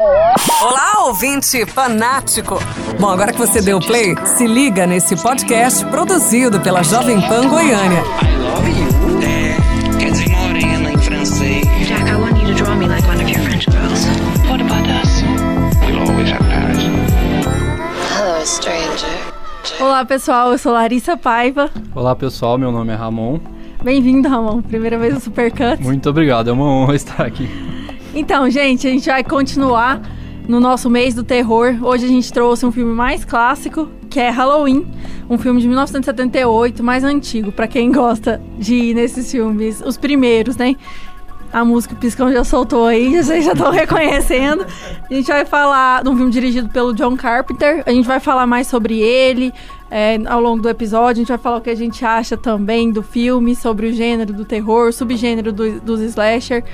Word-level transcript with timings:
Olá, 0.00 1.04
ouvinte 1.08 1.66
fanático! 1.66 2.58
Bom, 2.98 3.10
agora 3.10 3.34
que 3.34 3.38
você 3.38 3.60
deu 3.60 3.78
play, 3.78 4.16
se 4.24 4.46
liga 4.46 4.86
nesse 4.86 5.14
podcast 5.14 5.84
produzido 5.84 6.58
pela 6.58 6.82
Jovem 6.82 7.20
Pan 7.20 7.46
Goiânia. 7.46 8.00
I 8.22 8.36
love 8.38 8.70
you. 8.70 9.20
É, 9.22 9.98
quer 9.98 10.10
dizer 10.10 10.30
morena 10.30 10.90
em 10.90 10.96
francês. 10.96 11.66
Jack, 11.86 12.08
I 12.08 12.14
want 12.14 12.40
you 12.40 12.46
to 12.46 12.54
draw 12.54 12.74
me 12.74 12.88
like 12.88 13.06
one 13.06 13.22
of 13.22 13.30
your 13.30 13.42
French 13.42 13.66
girls. 13.70 14.06
What 14.48 14.62
about 14.62 14.88
us? 14.88 15.22
We'll 15.84 16.00
always 16.08 16.30
have 16.30 16.48
Paris. 16.48 16.82
Hello, 18.16 18.46
stranger. 18.46 19.82
Olá 19.82 20.02
pessoal, 20.06 20.52
eu 20.52 20.56
sou 20.56 20.72
Larissa 20.72 21.14
Paiva. 21.18 21.68
Olá 21.94 22.16
pessoal, 22.16 22.56
meu 22.56 22.72
nome 22.72 22.90
é 22.90 22.96
Ramon. 22.96 23.38
Bem-vindo, 23.82 24.30
Ramon. 24.30 24.62
Primeira 24.62 24.96
vez 24.96 25.12
no 25.12 25.20
Supercut. 25.20 25.82
Muito 25.82 26.08
obrigado, 26.08 26.48
é 26.48 26.52
uma 26.54 26.64
honra 26.64 26.94
estar 26.96 27.22
aqui. 27.22 27.50
Então, 28.14 28.50
gente, 28.50 28.88
a 28.88 28.90
gente 28.90 29.08
vai 29.08 29.22
continuar 29.22 30.02
no 30.48 30.58
nosso 30.58 30.90
mês 30.90 31.14
do 31.14 31.22
terror. 31.22 31.76
Hoje 31.80 32.06
a 32.06 32.08
gente 32.08 32.32
trouxe 32.32 32.66
um 32.66 32.72
filme 32.72 32.92
mais 32.92 33.24
clássico, 33.24 33.88
que 34.08 34.18
é 34.18 34.30
Halloween, 34.30 34.84
um 35.28 35.38
filme 35.38 35.60
de 35.60 35.68
1978, 35.68 36.82
mais 36.82 37.04
antigo, 37.04 37.52
pra 37.52 37.68
quem 37.68 37.92
gosta 37.92 38.40
de 38.58 38.74
ir 38.74 38.94
nesses 38.94 39.30
filmes, 39.30 39.80
os 39.80 39.96
primeiros, 39.96 40.56
né? 40.56 40.74
A 41.52 41.64
música 41.64 41.94
Piscão 41.94 42.32
já 42.32 42.42
soltou 42.42 42.86
aí, 42.86 43.14
vocês 43.22 43.44
já 43.44 43.52
estão 43.52 43.70
reconhecendo. 43.70 44.66
A 45.08 45.14
gente 45.14 45.28
vai 45.28 45.44
falar 45.44 46.02
de 46.02 46.08
um 46.08 46.16
filme 46.16 46.32
dirigido 46.32 46.68
pelo 46.68 46.92
John 46.92 47.16
Carpenter. 47.16 47.84
A 47.86 47.92
gente 47.92 48.06
vai 48.06 48.18
falar 48.18 48.46
mais 48.46 48.66
sobre 48.66 48.98
ele 48.98 49.52
é, 49.88 50.18
ao 50.26 50.40
longo 50.40 50.60
do 50.60 50.68
episódio. 50.68 51.20
A 51.20 51.22
gente 51.22 51.28
vai 51.28 51.38
falar 51.38 51.58
o 51.58 51.60
que 51.60 51.70
a 51.70 51.76
gente 51.76 52.04
acha 52.04 52.36
também 52.36 52.90
do 52.90 53.04
filme, 53.04 53.54
sobre 53.54 53.86
o 53.86 53.92
gênero 53.92 54.32
do 54.32 54.44
terror, 54.44 54.92
subgênero 54.92 55.52
do, 55.52 55.80
dos 55.80 56.00
slasher. 56.00 56.64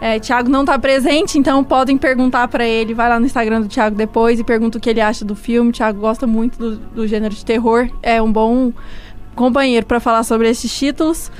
É, 0.00 0.20
Thiago 0.20 0.48
não 0.48 0.64
tá 0.64 0.78
presente, 0.78 1.38
então 1.38 1.64
podem 1.64 1.98
perguntar 1.98 2.46
para 2.48 2.64
ele. 2.66 2.94
Vai 2.94 3.08
lá 3.08 3.18
no 3.18 3.26
Instagram 3.26 3.62
do 3.62 3.68
Thiago 3.68 3.96
depois 3.96 4.38
e 4.38 4.44
pergunta 4.44 4.78
o 4.78 4.80
que 4.80 4.88
ele 4.88 5.00
acha 5.00 5.24
do 5.24 5.34
filme. 5.34 5.70
O 5.70 5.72
Thiago 5.72 5.98
gosta 6.00 6.26
muito 6.26 6.58
do, 6.58 6.76
do 6.76 7.06
gênero 7.06 7.34
de 7.34 7.44
terror. 7.44 7.88
É 8.02 8.22
um 8.22 8.32
bom 8.32 8.72
companheiro 9.34 9.86
para 9.86 9.98
falar 9.98 10.22
sobre 10.22 10.48
esses 10.48 10.76
títulos. 10.76 11.30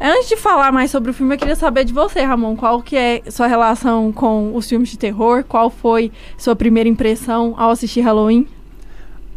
Antes 0.00 0.30
de 0.30 0.36
falar 0.36 0.72
mais 0.72 0.90
sobre 0.90 1.10
o 1.10 1.14
filme, 1.14 1.34
eu 1.34 1.38
queria 1.38 1.54
saber 1.54 1.84
de 1.84 1.92
você, 1.92 2.22
Ramon, 2.22 2.56
qual 2.56 2.80
que 2.82 2.96
é 2.96 3.22
sua 3.30 3.46
relação 3.46 4.10
com 4.10 4.56
os 4.56 4.66
filmes 4.66 4.88
de 4.88 4.98
terror? 4.98 5.44
Qual 5.46 5.68
foi 5.68 6.10
sua 6.38 6.56
primeira 6.56 6.88
impressão 6.88 7.54
ao 7.58 7.70
assistir 7.70 8.00
Halloween? 8.00 8.48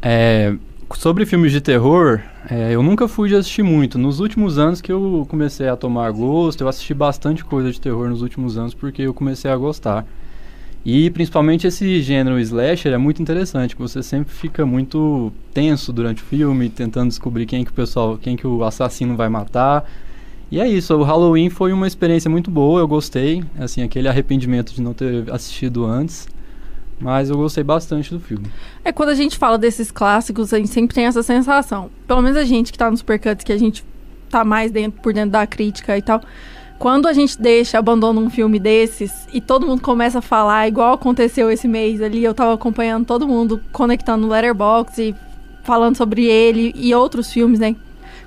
É, 0.02 0.54
sobre 0.98 1.26
filmes 1.26 1.52
de 1.52 1.62
terror, 1.62 2.22
é, 2.50 2.74
eu 2.74 2.84
nunca 2.84 3.08
fui 3.08 3.30
de 3.30 3.36
assistir 3.36 3.64
muito. 3.64 3.98
Nos 3.98 4.20
últimos 4.20 4.58
anos 4.58 4.82
que 4.82 4.92
eu 4.92 5.26
comecei 5.30 5.68
a 5.68 5.76
tomar 5.76 6.12
gosto, 6.12 6.62
eu 6.62 6.68
assisti 6.68 6.94
bastante 6.94 7.44
coisa 7.44 7.72
de 7.72 7.80
terror 7.80 8.10
nos 8.10 8.22
últimos 8.22 8.58
anos 8.58 8.74
porque 8.74 9.02
eu 9.02 9.14
comecei 9.14 9.50
a 9.50 9.56
gostar. 9.58 10.06
E 10.86 11.10
principalmente 11.12 11.66
esse 11.66 12.02
gênero 12.02 12.40
slasher 12.40 12.92
é 12.92 12.98
muito 12.98 13.22
interessante, 13.22 13.76
você 13.76 14.04
sempre 14.04 14.34
fica 14.34 14.66
muito 14.66 15.32
tenso 15.54 15.94
durante 15.94 16.22
o 16.22 16.26
filme, 16.26 16.70
tentando 16.70 17.08
descobrir 17.08 17.46
quem 17.46 17.64
que 17.64 17.72
o 17.72 17.74
pessoal, 17.74 18.18
quem 18.18 18.36
que 18.36 18.46
o 18.46 18.64
assassino 18.64 19.16
vai 19.16 19.30
matar. 19.30 19.90
E 20.52 20.60
é 20.60 20.68
isso, 20.68 20.94
o 20.96 21.04
Halloween 21.04 21.50
foi 21.50 21.72
uma 21.72 21.88
experiência 21.88 22.30
muito 22.30 22.52
boa, 22.52 22.82
eu 22.82 22.88
gostei, 22.88 23.44
assim, 23.58 23.82
aquele 23.82 24.08
arrependimento 24.08 24.74
de 24.74 24.82
não 24.82 24.94
ter 24.94 25.32
assistido 25.32 25.86
antes. 25.86 26.28
Mas 27.00 27.30
eu 27.30 27.38
gostei 27.38 27.64
bastante 27.64 28.14
do 28.14 28.20
filme. 28.20 28.46
É 28.84 28.92
quando 28.92 29.10
a 29.10 29.16
gente 29.16 29.38
fala 29.38 29.58
desses 29.58 29.92
clássicos, 29.92 30.54
a 30.54 30.58
gente 30.58 30.70
sempre 30.70 30.96
tem 30.96 31.06
essa 31.06 31.24
sensação. 31.24 31.90
Pelo 32.08 32.22
menos 32.22 32.38
a 32.38 32.44
gente 32.44 32.72
que 32.72 32.78
tá 32.78 32.90
nos 32.90 33.00
supercuts, 33.00 33.44
que 33.44 33.52
a 33.52 33.58
gente 33.58 33.84
tá 34.30 34.44
mais 34.44 34.72
dentro, 34.72 35.02
por 35.02 35.14
dentro 35.14 35.32
da 35.32 35.46
crítica 35.46 35.98
e 35.98 36.02
tal. 36.02 36.22
Quando 36.80 37.08
a 37.08 37.14
gente 37.14 37.40
deixa, 37.40 37.78
abandona 37.80 38.20
um 38.20 38.30
filme 38.30 38.60
desses 38.60 39.28
e 39.32 39.40
todo 39.40 39.66
mundo 39.66 39.82
começa 39.82 40.20
a 40.20 40.22
falar, 40.22 40.68
igual 40.68 40.94
aconteceu 40.94 41.50
esse 41.50 41.68
mês 41.68 42.02
ali, 42.02 42.24
eu 42.24 42.34
tava 42.34 42.54
acompanhando 42.54 43.06
todo 43.06 43.28
mundo 43.28 43.62
conectando 43.72 44.26
no 44.26 44.34
Letterboxd 44.34 45.02
e 45.02 45.16
falando 45.64 45.96
sobre 45.96 46.26
ele 46.26 46.74
e 46.76 46.94
outros 46.94 47.32
filmes, 47.32 47.60
né? 47.60 47.76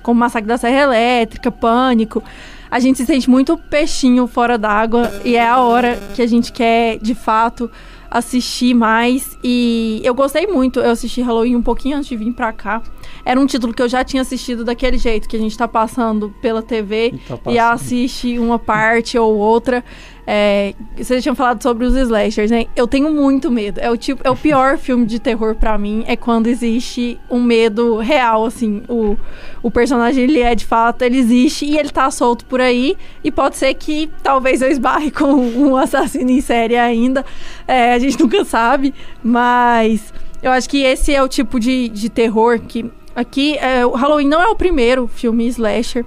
Como 0.01 0.19
Massacre 0.19 0.47
da 0.47 0.57
Serra 0.57 0.83
Elétrica, 0.83 1.51
Pânico. 1.51 2.23
A 2.69 2.79
gente 2.79 2.97
se 2.97 3.05
sente 3.05 3.29
muito 3.29 3.57
peixinho 3.57 4.25
fora 4.27 4.57
d'água 4.57 5.11
e 5.23 5.35
é 5.35 5.47
a 5.47 5.59
hora 5.59 5.97
que 6.15 6.21
a 6.21 6.27
gente 6.27 6.51
quer, 6.51 6.97
de 6.97 7.13
fato, 7.13 7.69
assistir 8.09 8.73
mais. 8.73 9.37
E 9.43 10.01
eu 10.03 10.13
gostei 10.13 10.47
muito. 10.47 10.79
Eu 10.79 10.91
assisti 10.91 11.21
Halloween 11.21 11.55
um 11.55 11.61
pouquinho 11.61 11.97
antes 11.97 12.09
de 12.09 12.15
vir 12.15 12.33
pra 12.33 12.51
cá. 12.53 12.81
Era 13.25 13.39
um 13.39 13.45
título 13.45 13.73
que 13.73 13.81
eu 13.81 13.89
já 13.89 14.03
tinha 14.03 14.21
assistido 14.21 14.63
daquele 14.63 14.97
jeito, 14.97 15.27
que 15.27 15.35
a 15.35 15.39
gente 15.39 15.57
tá 15.57 15.67
passando 15.67 16.33
pela 16.41 16.61
TV 16.61 17.13
E 17.13 17.17
tá 17.17 17.51
e 17.51 17.59
assiste 17.59 18.39
uma 18.39 18.57
parte 18.57 19.17
ou 19.17 19.35
outra. 19.37 19.83
É, 20.29 20.73
vocês 20.97 21.23
tinham 21.23 21.33
falado 21.33 21.63
sobre 21.63 21.85
os 21.85 21.95
slashers, 21.95 22.51
né? 22.51 22.65
Eu 22.75 22.85
tenho 22.85 23.09
muito 23.09 23.49
medo. 23.49 23.79
É 23.79 23.89
o 23.89 23.95
tipo, 23.95 24.21
é 24.25 24.29
o 24.29 24.35
pior 24.35 24.75
filme 24.77 25.05
de 25.05 25.19
terror 25.19 25.55
pra 25.55 25.77
mim 25.77 26.03
é 26.05 26.17
quando 26.17 26.47
existe 26.47 27.17
um 27.29 27.41
medo 27.41 27.97
real, 27.97 28.45
assim. 28.45 28.83
O, 28.89 29.15
o 29.63 29.71
personagem 29.71 30.25
ele 30.25 30.41
é 30.41 30.53
de 30.53 30.65
fato, 30.65 31.03
ele 31.03 31.17
existe 31.17 31.65
e 31.65 31.77
ele 31.77 31.89
tá 31.89 32.11
solto 32.11 32.43
por 32.43 32.59
aí. 32.59 32.97
E 33.23 33.31
pode 33.31 33.55
ser 33.55 33.73
que 33.75 34.09
talvez 34.21 34.61
eu 34.61 34.69
esbarre 34.69 35.11
com 35.11 35.31
um 35.55 35.77
assassino 35.77 36.29
em 36.29 36.41
série 36.41 36.75
ainda. 36.75 37.25
É, 37.65 37.93
a 37.93 37.99
gente 37.99 38.19
nunca 38.19 38.43
sabe, 38.43 38.93
mas 39.23 40.13
eu 40.43 40.51
acho 40.51 40.69
que 40.69 40.83
esse 40.83 41.15
é 41.15 41.23
o 41.23 41.29
tipo 41.29 41.57
de, 41.57 41.87
de 41.87 42.09
terror 42.09 42.59
que 42.59 42.85
aqui 43.15 43.57
é, 43.59 43.85
o 43.85 43.91
Halloween 43.91 44.27
não 44.27 44.41
é 44.41 44.47
o 44.47 44.55
primeiro 44.55 45.07
filme 45.07 45.47
slasher. 45.47 46.05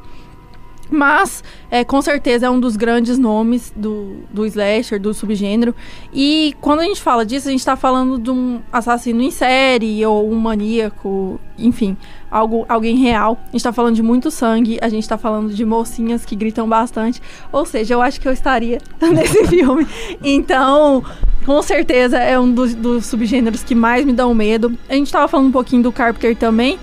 Mas, 0.90 1.44
é, 1.70 1.84
com 1.84 2.02
certeza, 2.02 2.46
é 2.46 2.50
um 2.50 2.58
dos 2.58 2.76
grandes 2.76 3.16
nomes 3.16 3.72
do, 3.76 4.16
do 4.30 4.44
slasher, 4.46 5.00
do 5.00 5.14
subgênero. 5.14 5.74
E 6.12 6.54
quando 6.60 6.80
a 6.80 6.84
gente 6.84 7.00
fala 7.00 7.24
disso, 7.24 7.48
a 7.48 7.52
gente 7.52 7.64
tá 7.64 7.76
falando 7.76 8.18
de 8.18 8.30
um 8.30 8.60
assassino 8.72 9.22
em 9.22 9.30
série 9.30 10.04
ou 10.04 10.30
um 10.30 10.36
maníaco, 10.36 11.40
enfim, 11.56 11.96
algo, 12.30 12.66
alguém 12.68 12.96
real. 12.96 13.38
A 13.48 13.52
gente 13.52 13.62
tá 13.62 13.72
falando 13.72 13.94
de 13.94 14.02
muito 14.02 14.30
sangue, 14.30 14.78
a 14.82 14.88
gente 14.88 15.08
tá 15.08 15.16
falando 15.16 15.54
de 15.54 15.64
mocinhas 15.64 16.24
que 16.24 16.34
gritam 16.34 16.68
bastante. 16.68 17.22
Ou 17.52 17.64
seja, 17.64 17.94
eu 17.94 18.02
acho 18.02 18.20
que 18.20 18.26
eu 18.26 18.32
estaria 18.32 18.78
nesse 19.00 19.46
filme. 19.46 19.86
Então, 20.22 21.04
com 21.46 21.62
certeza, 21.62 22.18
é 22.18 22.38
um 22.38 22.50
dos, 22.52 22.74
dos 22.74 23.06
subgêneros 23.06 23.62
que 23.62 23.74
mais 23.74 24.04
me 24.04 24.12
dão 24.12 24.34
medo. 24.34 24.76
A 24.88 24.94
gente 24.94 25.12
tava 25.12 25.28
falando 25.28 25.46
um 25.48 25.52
pouquinho 25.52 25.82
do 25.82 25.92
Carpenter 25.92 26.36
também 26.36 26.78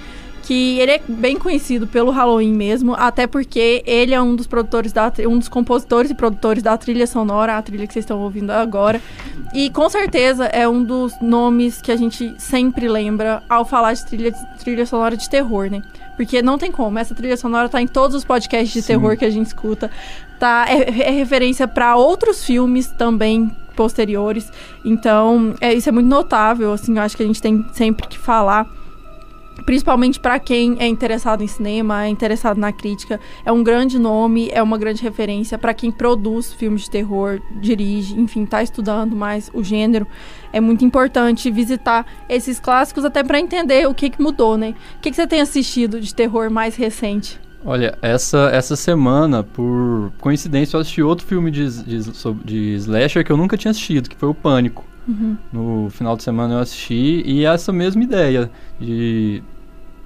que 0.48 0.80
ele 0.80 0.92
é 0.92 1.02
bem 1.06 1.38
conhecido 1.38 1.86
pelo 1.86 2.10
Halloween 2.10 2.54
mesmo, 2.54 2.96
até 2.98 3.28
porque 3.28 3.84
ele 3.86 4.14
é 4.14 4.22
um 4.22 4.34
dos 4.34 4.48
produtores 4.48 4.94
da 4.94 5.12
um 5.28 5.38
dos 5.38 5.50
compositores 5.50 6.10
e 6.10 6.16
produtores 6.16 6.64
da 6.64 6.78
trilha 6.78 7.06
sonora, 7.06 7.58
a 7.58 7.62
trilha 7.62 7.86
que 7.86 7.92
vocês 7.92 8.06
estão 8.06 8.22
ouvindo 8.22 8.52
agora. 8.52 9.02
E 9.54 9.70
com 9.70 9.90
certeza 9.90 10.46
é 10.46 10.66
um 10.66 10.82
dos 10.82 11.12
nomes 11.22 11.82
que 11.82 11.92
a 11.92 11.98
gente 11.98 12.34
sempre 12.38 12.88
lembra 12.88 13.44
ao 13.50 13.66
falar 13.66 13.92
de 13.92 14.06
trilha, 14.06 14.32
trilha 14.58 14.86
sonora 14.86 15.18
de 15.18 15.30
terror, 15.30 15.70
né? 15.70 15.82
Porque 16.16 16.42
não 16.42 16.58
tem 16.58 16.72
como, 16.72 16.98
essa 16.98 17.14
trilha 17.14 17.36
sonora 17.36 17.68
tá 17.68 17.82
em 17.82 17.88
todos 17.88 18.16
os 18.16 18.24
podcasts 18.24 18.72
de 18.72 18.82
Sim. 18.82 18.94
terror 18.94 19.18
que 19.18 19.26
a 19.26 19.30
gente 19.30 19.48
escuta. 19.48 19.92
Tá, 20.40 20.66
é, 20.70 21.10
é 21.10 21.12
referência 21.12 21.68
para 21.68 21.98
outros 21.98 22.46
filmes 22.46 22.88
também 22.88 23.52
posteriores. 23.76 24.50
Então, 24.86 25.54
é, 25.60 25.74
isso 25.74 25.90
é 25.90 25.92
muito 25.92 26.08
notável, 26.08 26.72
assim, 26.72 26.96
eu 26.96 27.02
acho 27.02 27.18
que 27.18 27.24
a 27.24 27.28
gente 27.28 27.42
tem 27.42 27.66
sempre 27.74 28.08
que 28.08 28.18
falar 28.18 28.77
principalmente 29.66 30.20
para 30.20 30.40
quem 30.40 30.78
é 30.80 30.88
interessado 30.88 31.44
em 31.44 31.48
cinema, 31.48 32.06
é 32.06 32.10
interessado 32.10 32.58
na 32.58 32.72
crítica, 32.72 33.20
é 33.46 33.52
um 33.52 33.64
grande 33.64 34.00
nome, 34.00 34.50
é 34.52 34.62
uma 34.62 34.78
grande 34.78 35.02
referência 35.02 35.58
para 35.58 35.74
quem 35.74 35.92
produz 35.92 36.54
filmes 36.54 36.84
de 36.84 36.92
terror, 36.92 37.42
dirige, 37.60 38.20
enfim, 38.20 38.46
tá 38.46 38.62
estudando 38.62 39.16
mais 39.16 39.50
o 39.54 39.64
gênero. 39.64 40.08
É 40.54 40.60
muito 40.60 40.86
importante 40.86 41.52
visitar 41.52 42.06
esses 42.30 42.60
clássicos 42.60 43.06
até 43.06 43.24
para 43.24 43.40
entender 43.40 43.88
o 43.88 43.94
que, 43.94 44.10
que 44.10 44.22
mudou, 44.22 44.58
né? 44.58 44.74
O 44.98 45.02
que, 45.02 45.10
que 45.10 45.16
você 45.16 45.28
tem 45.28 45.42
assistido 45.42 46.00
de 46.00 46.14
terror 46.14 46.50
mais 46.50 46.76
recente? 46.76 47.40
Olha, 47.66 47.98
essa, 48.02 48.50
essa 48.54 48.76
semana, 48.76 49.44
por 49.44 50.12
coincidência, 50.20 50.78
eu 50.78 50.82
assisti 50.82 51.02
outro 51.02 51.26
filme 51.26 51.52
de, 51.52 51.84
de, 51.84 52.00
de 52.46 52.76
slasher 52.76 53.26
que 53.26 53.32
eu 53.32 53.38
nunca 53.38 53.58
tinha 53.58 53.72
assistido, 53.72 54.10
que 54.10 54.16
foi 54.16 54.30
o 54.30 54.34
Pânico. 54.34 54.86
No 55.52 55.90
final 55.90 56.16
de 56.18 56.24
semana 56.24 56.56
eu 56.56 56.60
assisti 56.60 57.24
e 57.26 57.46
essa 57.46 57.72
mesma 57.72 58.04
ideia 58.04 58.52
de, 58.80 59.42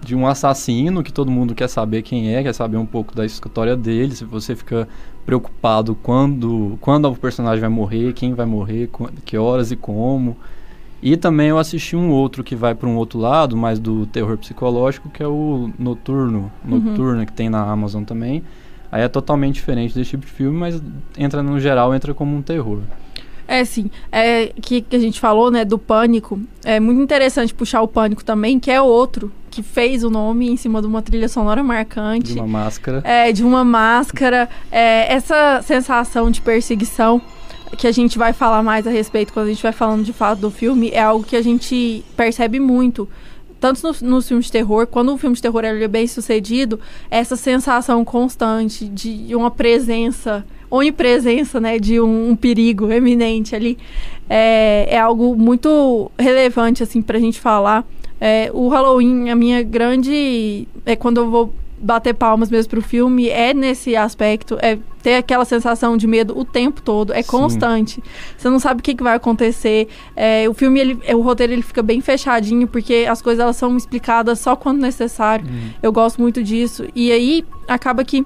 de 0.03 0.15
um 0.15 0.27
assassino 0.27 1.03
que 1.03 1.11
todo 1.11 1.31
mundo 1.31 1.55
quer 1.55 1.67
saber 1.67 2.01
quem 2.03 2.33
é, 2.35 2.43
quer 2.43 2.53
saber 2.53 2.77
um 2.77 2.85
pouco 2.85 3.15
da 3.15 3.25
história 3.25 3.75
dele, 3.75 4.15
se 4.15 4.23
você 4.25 4.55
fica 4.55 4.87
preocupado 5.25 5.95
quando, 5.95 6.77
quando 6.81 7.05
o 7.09 7.15
personagem 7.15 7.61
vai 7.61 7.69
morrer, 7.69 8.13
quem 8.13 8.33
vai 8.33 8.45
morrer, 8.45 8.87
qu- 8.87 9.09
que 9.25 9.37
horas 9.37 9.71
e 9.71 9.75
como. 9.75 10.37
E 11.01 11.17
também 11.17 11.47
eu 11.49 11.57
assisti 11.57 11.95
um 11.95 12.11
outro 12.11 12.43
que 12.43 12.55
vai 12.55 12.75
para 12.75 12.87
um 12.87 12.95
outro 12.95 13.17
lado, 13.19 13.57
mais 13.57 13.79
do 13.79 14.05
terror 14.05 14.37
psicológico, 14.37 15.09
que 15.09 15.23
é 15.23 15.27
o 15.27 15.71
Noturno, 15.79 16.51
Noturno 16.63 17.25
que 17.25 17.33
tem 17.33 17.49
na 17.49 17.61
Amazon 17.63 18.03
também. 18.03 18.43
Aí 18.91 19.01
é 19.01 19.07
totalmente 19.07 19.55
diferente 19.55 19.95
desse 19.95 20.11
tipo 20.11 20.25
de 20.25 20.31
filme, 20.31 20.57
mas 20.59 20.81
entra 21.17 21.41
no 21.41 21.59
geral, 21.59 21.95
entra 21.95 22.13
como 22.13 22.35
um 22.35 22.41
terror. 22.41 22.81
É, 23.51 23.65
sim. 23.65 23.91
É, 24.09 24.53
que, 24.61 24.81
que 24.81 24.95
a 24.95 24.99
gente 24.99 25.19
falou, 25.19 25.51
né, 25.51 25.65
do 25.65 25.77
Pânico. 25.77 26.39
É 26.63 26.79
muito 26.79 27.01
interessante 27.01 27.53
puxar 27.53 27.81
o 27.81 27.87
Pânico 27.87 28.23
também, 28.23 28.57
que 28.57 28.71
é 28.71 28.81
outro 28.81 29.29
que 29.49 29.61
fez 29.61 30.05
o 30.05 30.09
nome 30.09 30.49
em 30.49 30.55
cima 30.55 30.81
de 30.81 30.87
uma 30.87 31.01
trilha 31.01 31.27
sonora 31.27 31.61
marcante. 31.61 32.33
De 32.33 32.39
uma 32.39 32.47
máscara. 32.47 33.01
É, 33.03 33.29
de 33.33 33.43
uma 33.43 33.65
máscara. 33.65 34.47
É, 34.71 35.13
essa 35.13 35.61
sensação 35.63 36.31
de 36.31 36.39
perseguição 36.39 37.21
que 37.77 37.85
a 37.85 37.91
gente 37.91 38.17
vai 38.17 38.31
falar 38.31 38.63
mais 38.63 38.87
a 38.87 38.89
respeito 38.89 39.33
quando 39.33 39.47
a 39.47 39.49
gente 39.49 39.61
vai 39.61 39.73
falando 39.73 40.05
de 40.05 40.13
fato 40.13 40.39
do 40.39 40.49
filme, 40.49 40.89
é 40.91 41.01
algo 41.01 41.25
que 41.25 41.35
a 41.35 41.41
gente 41.41 42.05
percebe 42.15 42.57
muito. 42.57 43.09
Tanto 43.59 43.85
nos, 43.85 44.01
nos 44.01 44.27
filmes 44.29 44.45
de 44.45 44.53
terror, 44.53 44.87
quando 44.87 45.11
um 45.11 45.17
filme 45.17 45.35
de 45.35 45.41
terror 45.41 45.65
é 45.65 45.87
bem 45.89 46.07
sucedido, 46.07 46.79
essa 47.09 47.35
sensação 47.35 48.05
constante 48.05 48.87
de 48.87 49.35
uma 49.35 49.51
presença, 49.51 50.45
onipresença, 50.71 51.59
né, 51.59 51.77
de 51.77 51.99
um, 51.99 52.29
um 52.29 52.35
perigo 52.35 52.91
eminente 52.91 53.55
ali, 53.55 53.77
é, 54.29 54.87
é 54.89 54.99
algo 54.99 55.35
muito 55.35 56.09
relevante, 56.17 56.81
assim, 56.81 57.01
pra 57.01 57.19
gente 57.19 57.39
falar. 57.39 57.85
É, 58.19 58.49
o 58.53 58.69
Halloween, 58.69 59.29
a 59.29 59.35
minha 59.35 59.61
grande. 59.61 60.67
É 60.85 60.95
quando 60.95 61.17
eu 61.17 61.29
vou 61.29 61.53
bater 61.81 62.13
palmas 62.13 62.49
mesmo 62.49 62.69
pro 62.69 62.81
filme, 62.81 63.27
é 63.27 63.53
nesse 63.53 63.95
aspecto, 63.95 64.57
é 64.61 64.77
ter 65.01 65.15
aquela 65.15 65.43
sensação 65.43 65.97
de 65.97 66.05
medo 66.05 66.37
o 66.37 66.45
tempo 66.45 66.79
todo, 66.81 67.11
é 67.11 67.23
Sim. 67.23 67.29
constante. 67.29 68.03
Você 68.37 68.49
não 68.49 68.59
sabe 68.59 68.81
o 68.81 68.83
que, 68.83 68.93
que 68.93 69.03
vai 69.03 69.15
acontecer. 69.15 69.87
É, 70.15 70.47
o 70.47 70.53
filme, 70.53 70.79
ele, 70.79 70.99
é, 71.03 71.15
o 71.15 71.21
roteiro, 71.21 71.51
ele 71.51 71.63
fica 71.63 71.81
bem 71.81 71.99
fechadinho, 71.99 72.67
porque 72.67 73.07
as 73.09 73.21
coisas 73.21 73.41
elas 73.41 73.55
são 73.55 73.75
explicadas 73.75 74.39
só 74.39 74.55
quando 74.55 74.79
necessário. 74.79 75.45
Eu 75.81 75.91
gosto 75.91 76.21
muito 76.21 76.43
disso. 76.43 76.85
E 76.95 77.11
aí, 77.11 77.43
acaba 77.67 78.03
que 78.03 78.23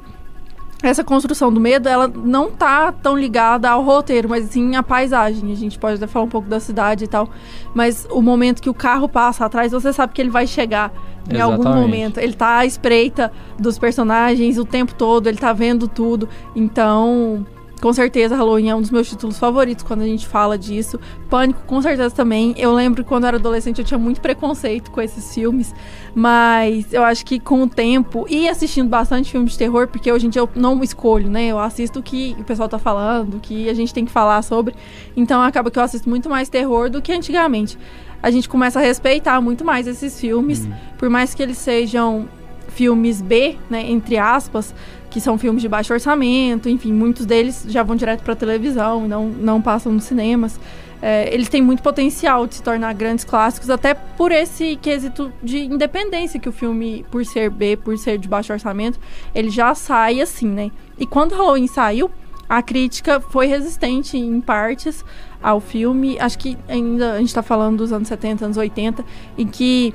essa 0.84 1.04
construção 1.04 1.52
do 1.52 1.60
medo, 1.60 1.88
ela 1.88 2.08
não 2.08 2.52
tá 2.52 2.92
tão 2.92 3.18
ligada 3.18 3.70
ao 3.70 3.82
roteiro, 3.82 4.30
mas 4.30 4.46
sim 4.46 4.76
à 4.76 4.84
paisagem. 4.84 5.52
A 5.52 5.56
gente 5.56 5.80
pode 5.80 5.96
até 5.96 6.08
falar 6.08 6.26
um 6.26 6.30
pouco 6.30 6.48
da 6.48 6.60
cidade 6.60 7.06
e 7.06 7.08
tal. 7.08 7.30
Mas 7.74 8.08
o 8.12 8.22
momento 8.22 8.62
que 8.62 8.70
o 8.70 8.74
carro 8.74 9.08
passa 9.08 9.46
atrás, 9.46 9.72
você 9.72 9.92
sabe 9.92 10.14
que 10.14 10.22
ele 10.22 10.30
vai 10.30 10.46
chegar 10.46 10.92
em 11.30 11.40
algum 11.40 11.62
Exatamente. 11.62 11.82
momento. 11.82 12.18
Ele 12.20 12.34
tá 12.34 12.58
à 12.58 12.66
espreita 12.66 13.32
dos 13.58 13.80
personagens 13.80 14.58
o 14.58 14.66
tempo 14.66 14.94
todo, 14.94 15.28
ele 15.28 15.38
tá 15.38 15.54
vendo 15.54 15.88
tudo. 15.88 16.30
Então, 16.56 17.46
com 17.82 17.92
certeza, 17.94 18.36
Halloween 18.36 18.70
é 18.70 18.76
um 18.76 18.82
dos 18.82 18.90
meus 18.90 19.10
títulos 19.10 19.38
favoritos 19.38 19.84
quando 19.84 20.02
a 20.02 20.06
gente 20.06 20.26
fala 20.26 20.58
disso. 20.58 21.00
Pânico, 21.30 21.62
com 21.68 21.82
certeza 21.82 22.14
também. 22.14 22.56
Eu 22.58 22.74
lembro 22.74 23.04
que 23.04 23.10
quando 23.10 23.26
eu 23.26 23.28
era 23.28 23.38
adolescente 23.38 23.80
eu 23.80 23.86
tinha 23.86 23.98
muito 23.98 24.22
preconceito 24.22 24.90
com 24.92 25.02
esses 25.02 25.34
filmes, 25.34 25.74
mas 26.14 26.92
eu 26.94 27.04
acho 27.04 27.26
que 27.26 27.40
com 27.40 27.64
o 27.64 27.68
tempo 27.68 28.26
e 28.30 28.48
assistindo 28.48 28.90
bastante 28.90 29.32
filmes 29.32 29.52
de 29.52 29.58
terror, 29.58 29.88
porque 29.88 30.12
hoje 30.12 30.28
em 30.28 30.30
dia 30.30 30.42
eu 30.42 30.50
não 30.56 30.82
escolho, 30.84 31.30
né? 31.30 31.48
Eu 31.48 31.60
assisto 31.60 32.00
o 32.00 32.04
que 32.04 32.36
o 32.40 32.44
pessoal 32.44 32.70
tá 32.70 32.80
falando, 32.80 33.36
o 33.36 33.40
que 33.40 33.70
a 33.70 33.74
gente 33.74 33.94
tem 33.94 34.06
que 34.06 34.12
falar 34.12 34.42
sobre. 34.42 34.74
Então 35.16 35.42
acaba 35.42 35.70
que 35.70 35.78
eu 35.78 35.84
assisto 35.84 36.10
muito 36.10 36.30
mais 36.30 36.50
terror 36.50 36.90
do 36.90 37.02
que 37.02 37.12
antigamente. 37.12 37.78
A 38.24 38.32
gente 38.32 38.50
começa 38.50 38.80
a 38.80 38.82
respeitar 38.82 39.40
muito 39.42 39.64
mais 39.64 39.86
esses 39.86 40.20
filmes, 40.20 40.68
por 40.98 41.10
mais 41.10 41.36
que 41.36 41.44
eles 41.44 41.58
sejam 41.58 42.28
filmes 42.70 43.22
B, 43.22 43.58
né, 43.70 43.90
entre 43.90 44.18
aspas, 44.18 44.74
que 45.16 45.22
são 45.22 45.38
filmes 45.38 45.62
de 45.62 45.70
baixo 45.70 45.94
orçamento, 45.94 46.68
enfim, 46.68 46.92
muitos 46.92 47.26
deles 47.26 47.66
já 47.70 47.82
vão 47.84 47.96
direto 47.96 48.22
para 48.22 48.36
televisão, 48.36 49.08
não, 49.08 49.30
não 49.30 49.62
passam 49.62 49.94
nos 49.94 50.04
cinemas. 50.04 50.60
É, 51.02 51.34
eles 51.34 51.48
têm 51.48 51.62
muito 51.62 51.82
potencial 51.82 52.46
de 52.46 52.56
se 52.56 52.62
tornar 52.62 52.94
grandes 52.94 53.24
clássicos, 53.24 53.70
até 53.70 53.94
por 53.94 54.30
esse 54.34 54.76
quesito 54.76 55.32
de 55.42 55.60
independência 55.60 56.38
que 56.38 56.50
o 56.50 56.52
filme, 56.52 57.06
por 57.10 57.26
ser 57.26 57.50
B, 57.50 57.78
por 57.78 57.98
ser 57.98 58.18
de 58.18 58.28
baixo 58.28 58.52
orçamento, 58.52 59.00
ele 59.34 59.50
já 59.50 59.74
sai 59.74 60.20
assim, 60.20 60.50
né? 60.50 60.70
E 61.00 61.06
quando 61.06 61.34
Halloween 61.34 61.68
saiu, 61.68 62.12
a 62.50 62.62
crítica 62.62 63.22
foi 63.22 63.46
resistente 63.48 64.18
em 64.18 64.42
partes 64.42 65.06
ao 65.42 65.62
filme. 65.62 66.20
Acho 66.20 66.38
que 66.38 66.58
ainda 66.68 67.14
a 67.14 67.20
gente 67.20 67.34
tá 67.34 67.42
falando 67.42 67.78
dos 67.78 67.94
anos 67.94 68.10
70, 68.10 68.44
anos 68.44 68.58
80, 68.58 69.06
em 69.38 69.48
que 69.48 69.94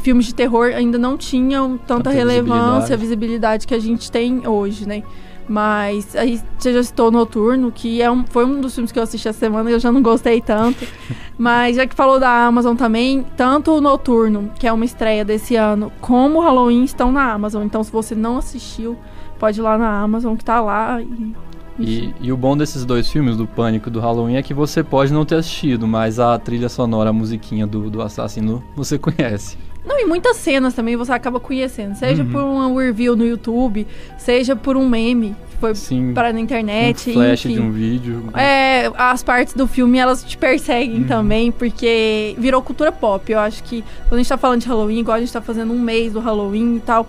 filmes 0.00 0.26
de 0.26 0.34
terror 0.34 0.72
ainda 0.74 0.98
não 0.98 1.16
tinham 1.16 1.76
tanta 1.76 2.04
Tanta 2.04 2.10
relevância, 2.10 2.96
visibilidade. 2.96 3.00
visibilidade 3.00 3.66
que 3.66 3.74
a 3.74 3.78
gente 3.78 4.10
tem 4.10 4.46
hoje, 4.46 4.86
né? 4.86 5.02
Mas 5.48 6.14
aí 6.14 6.40
você 6.56 6.72
já 6.72 6.82
citou 6.82 7.10
Noturno, 7.10 7.72
que 7.72 8.00
é 8.00 8.10
um, 8.10 8.24
foi 8.24 8.44
um 8.44 8.60
dos 8.60 8.74
filmes 8.74 8.92
que 8.92 8.98
eu 8.98 9.02
assisti 9.02 9.28
essa 9.28 9.40
semana 9.40 9.68
e 9.70 9.72
eu 9.72 9.80
já 9.80 9.90
não 9.90 10.00
gostei 10.00 10.40
tanto. 10.40 10.86
Mas 11.36 11.76
já 11.76 11.86
que 11.86 11.94
falou 11.96 12.20
da 12.20 12.46
Amazon 12.46 12.76
também, 12.76 13.26
tanto 13.36 13.72
o 13.72 13.80
Noturno, 13.80 14.50
que 14.58 14.66
é 14.66 14.72
uma 14.72 14.84
estreia 14.84 15.24
desse 15.24 15.56
ano, 15.56 15.90
como 16.00 16.38
o 16.38 16.42
Halloween 16.42 16.84
estão 16.84 17.10
na 17.10 17.32
Amazon. 17.32 17.64
Então 17.64 17.82
se 17.82 17.90
você 17.90 18.14
não 18.14 18.38
assistiu, 18.38 18.96
pode 19.38 19.58
ir 19.58 19.62
lá 19.62 19.76
na 19.76 20.00
Amazon 20.00 20.36
que 20.36 20.44
tá 20.44 20.60
lá. 20.60 21.02
E, 21.02 21.34
E, 21.78 22.14
e 22.20 22.30
o 22.32 22.36
bom 22.36 22.56
desses 22.56 22.84
dois 22.84 23.08
filmes, 23.10 23.36
do 23.36 23.46
Pânico 23.46 23.88
e 23.88 23.92
do 23.92 23.98
Halloween, 23.98 24.36
é 24.36 24.42
que 24.42 24.54
você 24.54 24.84
pode 24.84 25.12
não 25.12 25.24
ter 25.24 25.34
assistido, 25.36 25.88
mas 25.88 26.20
a 26.20 26.38
trilha 26.38 26.68
sonora, 26.68 27.10
a 27.10 27.12
musiquinha 27.12 27.66
do, 27.66 27.90
do 27.90 28.00
assassino, 28.00 28.62
você 28.76 28.96
conhece. 28.98 29.58
Não, 29.84 30.00
e 30.00 30.04
muitas 30.04 30.36
cenas 30.36 30.74
também 30.74 30.94
você 30.96 31.10
acaba 31.12 31.40
conhecendo. 31.40 31.94
Seja 31.96 32.22
Uhum. 32.22 32.30
por 32.30 32.42
um 32.44 32.76
review 32.76 33.16
no 33.16 33.26
YouTube, 33.26 33.86
seja 34.16 34.54
por 34.54 34.76
um 34.76 34.88
meme 34.88 35.34
que 35.50 35.56
foi 35.58 35.74
Sim, 35.74 36.12
para 36.14 36.32
na 36.32 36.38
internet. 36.40 37.10
um 37.10 37.12
flash 37.14 37.44
enfim. 37.46 37.54
de 37.54 37.60
um 37.60 37.72
vídeo. 37.72 38.24
É, 38.34 38.90
as 38.96 39.22
partes 39.24 39.54
do 39.54 39.66
filme 39.66 39.98
elas 39.98 40.22
te 40.22 40.36
perseguem 40.38 40.98
Uhum. 41.02 41.04
também, 41.08 41.50
porque 41.50 42.34
virou 42.38 42.62
cultura 42.62 42.92
pop. 42.92 43.30
Eu 43.30 43.40
acho 43.40 43.62
que 43.64 43.82
quando 44.08 44.14
a 44.14 44.18
gente 44.18 44.28
tá 44.28 44.36
falando 44.38 44.60
de 44.60 44.68
Halloween, 44.68 45.00
igual 45.00 45.16
a 45.16 45.20
gente 45.20 45.32
tá 45.32 45.40
fazendo 45.40 45.72
um 45.72 45.78
mês 45.80 46.12
do 46.12 46.20
Halloween 46.20 46.76
e 46.76 46.80
tal, 46.80 47.06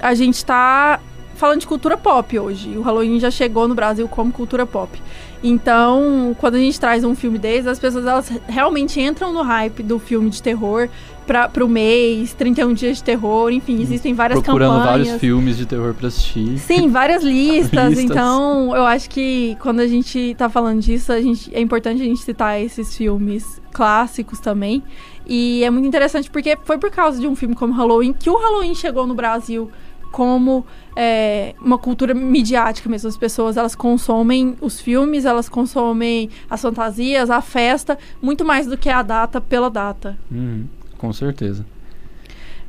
a 0.00 0.14
gente 0.14 0.44
tá 0.44 0.98
falando 1.36 1.60
de 1.60 1.66
cultura 1.66 1.96
pop 1.96 2.38
hoje. 2.38 2.76
O 2.76 2.82
Halloween 2.82 3.20
já 3.20 3.30
chegou 3.30 3.68
no 3.68 3.74
Brasil 3.74 4.08
como 4.08 4.32
cultura 4.32 4.66
pop. 4.66 5.00
Então, 5.42 6.34
quando 6.40 6.56
a 6.56 6.58
gente 6.58 6.78
traz 6.80 7.04
um 7.04 7.14
filme 7.14 7.38
desse, 7.38 7.68
as 7.68 7.78
pessoas 7.78 8.06
elas 8.06 8.32
realmente 8.48 9.00
entram 9.00 9.32
no 9.32 9.42
hype 9.42 9.82
do 9.82 9.98
filme 9.98 10.30
de 10.30 10.42
terror 10.42 10.88
para 11.26 11.48
pro 11.48 11.68
mês, 11.68 12.32
31 12.34 12.72
dias 12.72 12.98
de 12.98 13.04
terror, 13.04 13.50
enfim, 13.50 13.82
existem 13.82 14.14
várias 14.14 14.40
Procurando 14.40 14.78
campanhas. 14.78 15.06
vários 15.06 15.20
filmes 15.20 15.56
de 15.56 15.66
terror 15.66 15.92
pra 15.92 16.08
assistir. 16.08 16.58
Sim, 16.58 16.88
várias 16.88 17.22
listas. 17.24 17.90
Listas. 17.90 18.04
Então, 18.04 18.74
eu 18.74 18.84
acho 18.84 19.10
que 19.10 19.56
quando 19.60 19.80
a 19.80 19.86
gente 19.86 20.34
tá 20.38 20.48
falando 20.48 20.80
disso, 20.80 21.12
a 21.12 21.20
gente, 21.20 21.54
é 21.54 21.60
importante 21.60 22.00
a 22.00 22.04
gente 22.04 22.20
citar 22.20 22.60
esses 22.60 22.96
filmes 22.96 23.60
clássicos 23.72 24.40
também. 24.40 24.82
E 25.26 25.64
é 25.64 25.70
muito 25.70 25.86
interessante 25.86 26.30
porque 26.30 26.56
foi 26.64 26.78
por 26.78 26.90
causa 26.90 27.20
de 27.20 27.26
um 27.26 27.34
filme 27.34 27.54
como 27.54 27.72
Halloween 27.72 28.12
que 28.12 28.30
o 28.30 28.36
Halloween 28.36 28.74
chegou 28.74 29.06
no 29.06 29.14
Brasil 29.14 29.70
como 30.16 30.64
é, 30.96 31.54
uma 31.60 31.76
cultura 31.76 32.14
midiática 32.14 32.88
mesmo. 32.88 33.06
As 33.06 33.18
pessoas 33.18 33.58
elas 33.58 33.74
consomem 33.74 34.56
os 34.62 34.80
filmes, 34.80 35.26
elas 35.26 35.46
consomem 35.46 36.30
as 36.48 36.62
fantasias, 36.62 37.28
a 37.28 37.42
festa, 37.42 37.98
muito 38.22 38.42
mais 38.42 38.66
do 38.66 38.78
que 38.78 38.88
a 38.88 39.02
data 39.02 39.42
pela 39.42 39.68
data. 39.68 40.16
Uhum, 40.30 40.64
com 40.96 41.12
certeza. 41.12 41.66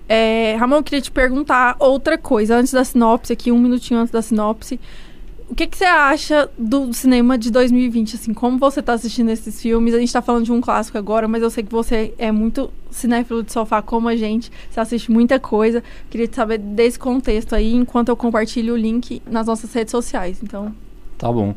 É, 0.09 0.57
Ramon, 0.59 0.75
eu 0.75 0.83
queria 0.83 0.99
te 0.99 1.09
perguntar 1.09 1.77
outra 1.79 2.17
coisa 2.17 2.57
antes 2.57 2.73
da 2.73 2.83
sinopse, 2.83 3.31
aqui 3.31 3.49
um 3.49 3.59
minutinho 3.59 4.01
antes 4.01 4.11
da 4.11 4.21
sinopse. 4.21 4.77
O 5.49 5.55
que, 5.55 5.65
que 5.65 5.77
você 5.77 5.85
acha 5.85 6.49
do 6.57 6.93
cinema 6.93 7.37
de 7.37 7.49
2020? 7.49 8.15
Assim, 8.15 8.33
como 8.33 8.57
você 8.57 8.81
tá 8.81 8.93
assistindo 8.93 9.29
esses 9.29 9.61
filmes? 9.61 9.93
A 9.93 9.99
gente 9.99 10.11
tá 10.11 10.21
falando 10.21 10.43
de 10.43 10.51
um 10.51 10.59
clássico 10.59 10.97
agora, 10.97 11.27
mas 11.27 11.41
eu 11.41 11.49
sei 11.49 11.63
que 11.63 11.71
você 11.71 12.13
é 12.17 12.31
muito 12.31 12.69
cinéfilo 12.91 13.41
de 13.41 13.51
sofá 13.53 13.81
como 13.81 14.09
a 14.09 14.15
gente. 14.15 14.51
Você 14.69 14.79
assiste 14.79 15.09
muita 15.09 15.39
coisa. 15.39 15.81
Queria 16.09 16.27
saber 16.31 16.57
desse 16.57 16.99
contexto 16.99 17.55
aí, 17.55 17.73
enquanto 17.73 18.09
eu 18.09 18.17
compartilho 18.17 18.73
o 18.73 18.77
link 18.77 19.21
nas 19.25 19.47
nossas 19.47 19.71
redes 19.73 19.91
sociais. 19.91 20.39
Então, 20.43 20.75
Tá 21.17 21.31
bom. 21.31 21.55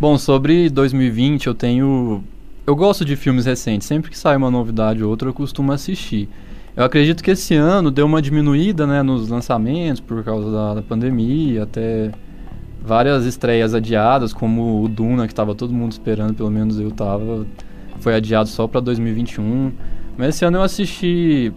Bom, 0.00 0.16
sobre 0.16 0.70
2020, 0.70 1.46
eu 1.46 1.54
tenho. 1.54 2.24
Eu 2.66 2.74
gosto 2.74 3.04
de 3.04 3.16
filmes 3.16 3.44
recentes. 3.44 3.86
Sempre 3.86 4.10
que 4.10 4.18
sai 4.18 4.36
uma 4.36 4.50
novidade 4.50 5.04
ou 5.04 5.10
outra, 5.10 5.28
eu 5.28 5.34
costumo 5.34 5.72
assistir. 5.72 6.28
Eu 6.74 6.84
acredito 6.84 7.22
que 7.22 7.30
esse 7.30 7.54
ano 7.54 7.90
deu 7.90 8.06
uma 8.06 8.20
diminuída 8.20 8.86
né, 8.86 9.02
nos 9.02 9.28
lançamentos 9.28 10.00
por 10.00 10.24
causa 10.24 10.50
da, 10.50 10.74
da 10.74 10.82
pandemia, 10.82 11.62
até 11.64 12.10
várias 12.84 13.24
estreias 13.24 13.74
adiadas, 13.74 14.32
como 14.32 14.82
o 14.82 14.88
Duna, 14.88 15.26
que 15.26 15.32
estava 15.32 15.54
todo 15.54 15.72
mundo 15.72 15.92
esperando, 15.92 16.34
pelo 16.34 16.50
menos 16.50 16.78
eu 16.78 16.90
tava, 16.90 17.46
foi 18.00 18.14
adiado 18.14 18.48
só 18.48 18.66
para 18.68 18.80
2021. 18.80 19.72
Mas 20.16 20.28
esse 20.36 20.44
ano 20.44 20.58
eu 20.58 20.62
assisti. 20.62 21.52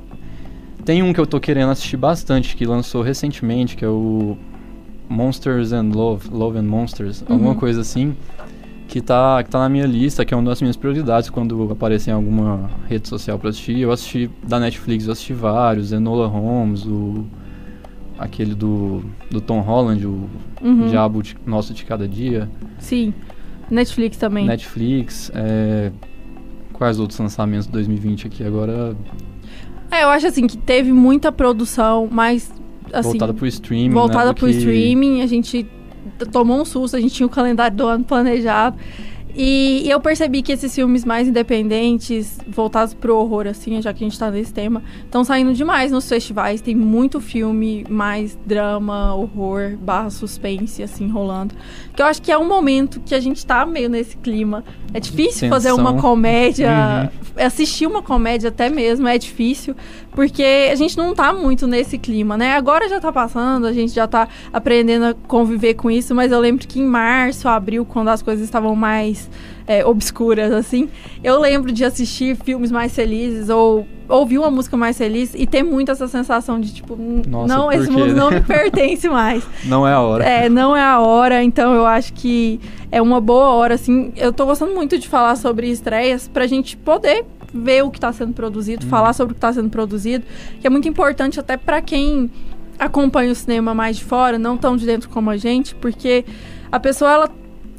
Tem 0.85 1.03
um 1.03 1.11
que 1.11 1.19
eu 1.19 1.27
tô 1.27 1.39
querendo 1.39 1.69
assistir 1.69 1.97
bastante, 1.97 2.55
que 2.55 2.65
lançou 2.65 3.01
recentemente, 3.01 3.75
que 3.75 3.83
é 3.83 3.89
o 3.89 4.37
Monsters 5.09 5.73
and 5.73 5.91
Love, 5.93 6.29
Love 6.31 6.57
and 6.59 6.63
Monsters, 6.63 7.23
alguma 7.29 7.51
Uhum. 7.51 7.55
coisa 7.57 7.81
assim, 7.81 8.15
que 8.87 9.01
tá, 9.01 9.43
que 9.43 9.49
tá 9.49 9.59
na 9.59 9.67
minha 9.67 9.85
lista, 9.85 10.23
que 10.23 10.33
é 10.33 10.37
uma 10.37 10.49
das 10.49 10.61
minhas 10.61 10.77
prioridades 10.77 11.29
quando 11.29 11.69
aparecer 11.71 12.11
em 12.11 12.13
alguma 12.13 12.69
rede 12.87 13.07
social 13.07 13.37
pra 13.37 13.49
assistir. 13.49 13.77
Eu 13.79 13.91
assisti 13.91 14.29
da 14.47 14.59
Netflix, 14.61 15.05
eu 15.07 15.11
assisti 15.11 15.33
vários, 15.33 15.91
Enola 15.91 16.27
Holmes, 16.27 16.85
o 16.85 17.25
aquele 18.17 18.53
do, 18.55 19.03
do 19.29 19.39
Tom 19.41 19.59
Holland, 19.61 20.05
o 20.05 20.29
uhum, 20.61 20.87
Diabo 20.87 21.21
de- 21.21 21.35
Nosso 21.45 21.73
de 21.73 21.85
Cada 21.85 22.07
Dia, 22.07 22.49
sim. 22.79 23.13
Netflix 23.69 24.17
também. 24.17 24.45
Netflix, 24.45 25.31
é, 25.35 25.91
quais 26.73 26.99
outros 26.99 27.19
lançamentos 27.19 27.65
de 27.67 27.73
2020 27.73 28.27
aqui 28.27 28.43
agora 28.43 28.95
É, 29.91 30.03
eu 30.03 30.09
acho 30.09 30.27
assim 30.27 30.47
que 30.47 30.57
teve 30.57 30.91
muita 30.91 31.31
produção, 31.31 32.07
mas 32.09 32.51
assim, 32.93 33.09
voltada 33.09 33.33
pro 33.33 33.45
streaming, 33.45 33.93
voltada 33.93 34.27
né? 34.27 34.33
pro 34.33 34.47
streaming, 34.49 35.21
a 35.21 35.27
gente 35.27 35.67
tomou 36.31 36.61
um 36.61 36.65
susto, 36.65 36.95
a 36.95 36.99
gente 37.01 37.13
tinha 37.13 37.27
o 37.27 37.29
calendário 37.29 37.75
do 37.75 37.85
ano 37.87 38.03
planejado. 38.03 38.77
E, 39.35 39.83
e 39.85 39.89
eu 39.89 39.99
percebi 39.99 40.41
que 40.41 40.51
esses 40.51 40.73
filmes 40.73 41.05
mais 41.05 41.27
independentes, 41.27 42.39
voltados 42.47 42.93
pro 42.93 43.15
horror, 43.17 43.45
assim, 43.47 43.79
já 43.81 43.93
que 43.93 44.03
a 44.03 44.07
gente 44.07 44.17
tá 44.17 44.31
nesse 44.31 44.53
tema, 44.53 44.81
estão 45.05 45.23
saindo 45.23 45.53
demais 45.53 45.91
nos 45.91 46.07
festivais. 46.09 46.59
Tem 46.59 46.75
muito 46.75 47.21
filme 47.21 47.85
mais 47.89 48.37
drama, 48.45 49.13
horror, 49.13 49.77
barra 49.77 50.09
suspense, 50.09 50.81
assim, 50.81 51.07
rolando. 51.07 51.53
Que 51.95 52.01
eu 52.01 52.05
acho 52.05 52.21
que 52.21 52.31
é 52.31 52.37
um 52.37 52.47
momento 52.47 52.99
que 53.01 53.13
a 53.13 53.19
gente 53.19 53.45
tá 53.45 53.65
meio 53.65 53.89
nesse 53.89 54.17
clima. 54.17 54.63
É 54.93 54.99
difícil 54.99 55.49
fazer 55.49 55.71
uma 55.71 56.01
comédia, 56.01 57.11
assistir 57.35 57.85
uma 57.85 58.01
comédia 58.01 58.49
até 58.49 58.69
mesmo, 58.69 59.07
é 59.07 59.17
difícil, 59.17 59.75
porque 60.11 60.69
a 60.71 60.75
gente 60.75 60.97
não 60.97 61.13
tá 61.13 61.31
muito 61.33 61.67
nesse 61.67 61.97
clima, 61.97 62.37
né? 62.37 62.53
Agora 62.53 62.89
já 62.89 62.99
tá 62.99 63.11
passando, 63.11 63.67
a 63.67 63.73
gente 63.73 63.93
já 63.93 64.07
tá 64.07 64.27
aprendendo 64.51 65.05
a 65.05 65.13
conviver 65.13 65.75
com 65.75 65.91
isso, 65.91 66.15
mas 66.15 66.31
eu 66.31 66.39
lembro 66.39 66.67
que 66.67 66.79
em 66.79 66.85
março, 66.85 67.47
abril, 67.47 67.85
quando 67.85 68.07
as 68.07 68.21
coisas 68.21 68.43
estavam 68.43 68.75
mais 68.75 69.26
é, 69.65 69.85
obscuras, 69.85 70.51
assim, 70.51 70.89
eu 71.23 71.39
lembro 71.39 71.71
de 71.71 71.83
assistir 71.83 72.35
filmes 72.37 72.71
mais 72.71 72.93
felizes 72.95 73.49
ou 73.49 73.85
ouvir 74.07 74.37
uma 74.37 74.49
música 74.49 74.77
mais 74.77 74.97
feliz 74.97 75.33
e 75.35 75.45
ter 75.45 75.63
muito 75.63 75.91
essa 75.91 76.07
sensação 76.07 76.59
de 76.59 76.73
tipo, 76.73 76.93
"Hum, 76.93 77.21
Nossa, 77.27 77.53
não, 77.53 77.71
esse 77.71 77.87
quê, 77.87 77.91
mundo 77.91 78.07
né?" 78.07 78.13
não 78.13 78.31
me 78.31 78.39
pertence 78.41 79.09
mais. 79.09 79.43
Não 79.65 79.85
é 79.85 79.93
a 79.93 79.99
hora. 79.99 80.23
É, 80.23 80.47
não 80.49 80.75
é 80.75 80.81
a 80.81 80.99
hora, 80.99 81.43
então 81.43 81.73
eu 81.73 81.85
acho 81.85 82.13
que 82.13 82.59
é 82.91 83.01
uma 83.01 83.19
boa 83.19 83.49
hora, 83.49 83.75
assim. 83.75 84.13
Eu 84.15 84.31
tô 84.31 84.45
gostando 84.45 84.73
muito 84.73 84.97
de 84.97 85.07
falar 85.07 85.35
sobre 85.35 85.69
estreias 85.69 86.27
pra 86.27 86.47
gente 86.47 86.77
poder 86.77 87.25
ver 87.53 87.83
o 87.83 87.89
que 87.91 87.99
tá 87.99 88.11
sendo 88.13 88.33
produzido, 88.33 88.85
falar 88.85 89.13
sobre 89.13 89.31
o 89.33 89.35
que 89.35 89.41
tá 89.41 89.51
sendo 89.51 89.69
produzido, 89.69 90.23
que 90.61 90.67
é 90.67 90.69
muito 90.69 90.87
importante 90.87 91.39
até 91.39 91.57
pra 91.57 91.81
quem 91.81 92.29
acompanha 92.79 93.31
o 93.31 93.35
cinema 93.35 93.73
mais 93.73 93.97
de 93.97 94.03
fora, 94.03 94.37
não 94.37 94.57
tão 94.57 94.77
de 94.77 94.85
dentro 94.85 95.09
como 95.09 95.29
a 95.29 95.37
gente, 95.37 95.73
porque 95.75 96.23
a 96.71 96.79
pessoa 96.79 97.11
ela 97.11 97.29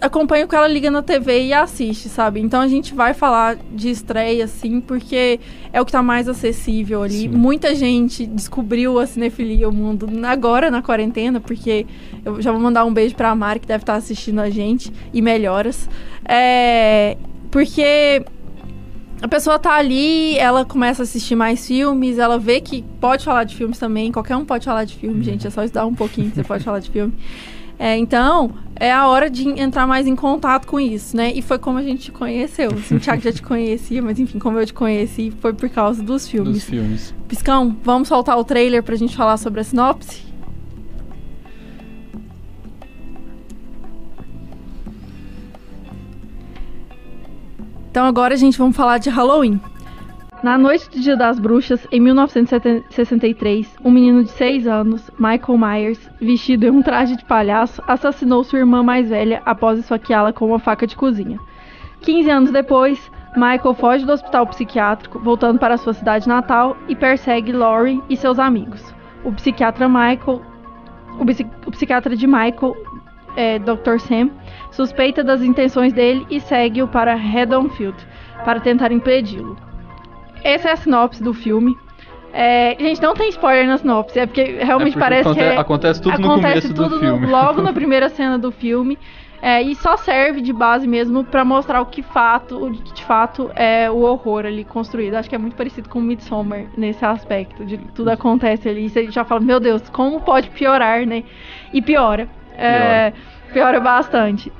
acompanha 0.00 0.44
o 0.44 0.48
que 0.48 0.54
ela 0.54 0.68
liga 0.68 0.90
na 0.90 1.02
TV 1.02 1.46
e 1.46 1.52
assiste, 1.52 2.08
sabe? 2.08 2.40
Então 2.40 2.60
a 2.60 2.68
gente 2.68 2.94
vai 2.94 3.14
falar 3.14 3.56
de 3.72 3.90
estreia, 3.90 4.44
assim, 4.44 4.80
porque 4.80 5.40
é 5.72 5.80
o 5.80 5.84
que 5.84 5.92
tá 5.92 6.02
mais 6.02 6.28
acessível 6.28 7.02
ali. 7.02 7.20
Sim. 7.20 7.28
Muita 7.28 7.74
gente 7.74 8.26
descobriu 8.26 8.98
a 8.98 9.06
cinefilia, 9.06 9.68
o 9.68 9.72
mundo, 9.72 10.08
agora 10.24 10.70
na 10.70 10.82
quarentena, 10.82 11.40
porque 11.40 11.86
eu 12.24 12.40
já 12.40 12.52
vou 12.52 12.60
mandar 12.60 12.84
um 12.84 12.92
beijo 12.92 13.14
pra 13.14 13.34
Mari, 13.34 13.60
que 13.60 13.66
deve 13.66 13.82
estar 13.82 13.94
assistindo 13.94 14.40
a 14.40 14.50
gente, 14.50 14.92
e 15.12 15.20
melhoras. 15.20 15.88
É, 16.24 17.16
porque 17.50 18.22
a 19.20 19.26
pessoa 19.26 19.58
tá 19.58 19.74
ali, 19.74 20.38
ela 20.38 20.64
começa 20.64 21.02
a 21.02 21.04
assistir 21.04 21.34
mais 21.34 21.66
filmes, 21.66 22.18
ela 22.18 22.38
vê 22.38 22.60
que 22.60 22.84
pode 23.00 23.24
falar 23.24 23.42
de 23.42 23.56
filmes 23.56 23.78
também, 23.78 24.12
qualquer 24.12 24.36
um 24.36 24.44
pode 24.44 24.64
falar 24.64 24.84
de 24.84 24.94
filme, 24.94 25.24
gente, 25.24 25.44
é 25.44 25.50
só 25.50 25.64
estudar 25.64 25.86
um 25.86 25.94
pouquinho 25.94 26.30
que 26.30 26.36
você 26.36 26.44
pode 26.44 26.62
falar 26.62 26.78
de 26.78 26.90
filme. 26.90 27.12
É, 27.78 27.96
então, 27.96 28.50
é 28.74 28.92
a 28.92 29.06
hora 29.06 29.30
de 29.30 29.48
entrar 29.48 29.86
mais 29.86 30.06
em 30.06 30.16
contato 30.16 30.66
com 30.66 30.80
isso, 30.80 31.16
né? 31.16 31.32
E 31.32 31.40
foi 31.40 31.58
como 31.58 31.78
a 31.78 31.82
gente 31.82 32.04
te 32.04 32.12
conheceu. 32.12 32.72
Assim, 32.72 32.96
o 32.96 33.00
Thiago 33.00 33.22
já 33.22 33.32
te 33.32 33.42
conhecia, 33.42 34.02
mas 34.02 34.18
enfim, 34.18 34.38
como 34.38 34.58
eu 34.58 34.66
te 34.66 34.74
conheci, 34.74 35.32
foi 35.40 35.52
por 35.52 35.68
causa 35.68 36.02
dos 36.02 36.26
filmes. 36.26 36.54
Dos 36.54 36.64
filmes. 36.64 37.14
Piscão, 37.28 37.76
vamos 37.84 38.08
soltar 38.08 38.36
o 38.36 38.44
trailer 38.44 38.82
pra 38.82 38.96
gente 38.96 39.16
falar 39.16 39.36
sobre 39.36 39.60
a 39.60 39.64
sinopse? 39.64 40.26
Então 47.90 48.04
agora 48.04 48.34
a 48.34 48.36
gente 48.36 48.58
vamos 48.58 48.76
falar 48.76 48.98
de 48.98 49.08
Halloween. 49.08 49.60
Na 50.42 50.56
noite 50.56 50.88
do 50.88 51.00
Dia 51.00 51.16
das 51.16 51.38
Bruxas, 51.38 51.84
em 51.90 52.00
1963, 52.00 53.76
um 53.84 53.90
menino 53.90 54.22
de 54.22 54.30
6 54.30 54.68
anos, 54.68 55.10
Michael 55.18 55.58
Myers, 55.58 56.10
vestido 56.20 56.64
em 56.66 56.70
um 56.70 56.80
traje 56.80 57.16
de 57.16 57.24
palhaço, 57.24 57.82
assassinou 57.88 58.44
sua 58.44 58.60
irmã 58.60 58.82
mais 58.82 59.08
velha 59.08 59.42
após 59.44 59.80
esfaqueá-la 59.80 60.32
com 60.32 60.46
uma 60.46 60.60
faca 60.60 60.86
de 60.86 60.94
cozinha. 60.94 61.38
15 62.02 62.30
anos 62.30 62.50
depois, 62.52 63.10
Michael 63.34 63.74
foge 63.74 64.06
do 64.06 64.12
hospital 64.12 64.46
psiquiátrico, 64.46 65.18
voltando 65.18 65.58
para 65.58 65.76
sua 65.76 65.92
cidade 65.92 66.28
natal 66.28 66.76
e 66.88 66.94
persegue 66.94 67.50
Laurie 67.52 68.00
e 68.08 68.16
seus 68.16 68.38
amigos. 68.38 68.94
O 69.24 69.32
psiquiatra 69.32 69.88
Michael, 69.88 70.40
o, 71.18 71.24
psi- 71.26 71.46
o 71.66 71.70
psiquiatra 71.72 72.14
de 72.14 72.26
Michael, 72.28 72.76
é, 73.36 73.58
Dr. 73.58 73.98
Sam, 73.98 74.30
suspeita 74.70 75.24
das 75.24 75.42
intenções 75.42 75.92
dele 75.92 76.24
e 76.30 76.38
segue-o 76.38 76.86
para 76.86 77.16
Redonfield 77.16 77.96
para 78.44 78.60
tentar 78.60 78.92
impedi-lo. 78.92 79.56
Essa 80.44 80.68
é 80.70 80.72
a 80.72 80.76
sinopse 80.76 81.22
do 81.22 81.32
filme. 81.34 81.76
É, 82.32 82.76
gente, 82.78 83.00
não 83.02 83.14
tem 83.14 83.28
spoiler 83.30 83.66
na 83.66 83.78
sinopse, 83.78 84.18
é 84.18 84.26
porque 84.26 84.42
realmente 84.42 84.70
É 84.70 84.76
porque 84.92 84.98
parece 84.98 85.22
aconte- 85.28 85.38
que 85.38 85.44
é, 85.44 85.56
acontece 85.56 86.02
tudo 86.02 86.18
no 86.18 86.26
acontece 86.30 86.52
começo 86.52 86.68
do 86.74 86.82
tudo 86.82 86.94
no- 86.96 87.00
filme. 87.00 87.26
logo 87.26 87.62
na 87.62 87.72
primeira 87.72 88.08
cena 88.10 88.38
do 88.38 88.52
filme. 88.52 88.98
É, 89.40 89.62
e 89.62 89.72
só 89.76 89.96
serve 89.96 90.40
de 90.40 90.52
base 90.52 90.86
mesmo 90.88 91.22
pra 91.22 91.44
mostrar 91.44 91.80
o 91.80 91.86
que 91.86 92.02
fato, 92.02 92.70
de 92.92 93.04
fato 93.04 93.50
é 93.54 93.88
o 93.88 93.98
horror 94.00 94.44
ali 94.44 94.64
construído. 94.64 95.14
Acho 95.14 95.28
que 95.28 95.34
é 95.34 95.38
muito 95.38 95.54
parecido 95.56 95.88
com 95.88 96.00
Midsommar 96.00 96.64
nesse 96.76 97.04
aspecto, 97.04 97.64
de 97.64 97.78
tudo 97.94 98.10
acontece 98.10 98.68
ali. 98.68 98.86
E 98.86 98.90
você 98.90 99.08
já 99.12 99.24
fala, 99.24 99.40
meu 99.40 99.60
Deus, 99.60 99.88
como 99.90 100.20
pode 100.20 100.50
piorar, 100.50 101.06
né? 101.06 101.22
E 101.72 101.80
piora. 101.80 102.28
É, 102.56 103.12
piora 103.52 103.78
bastante. 103.78 104.52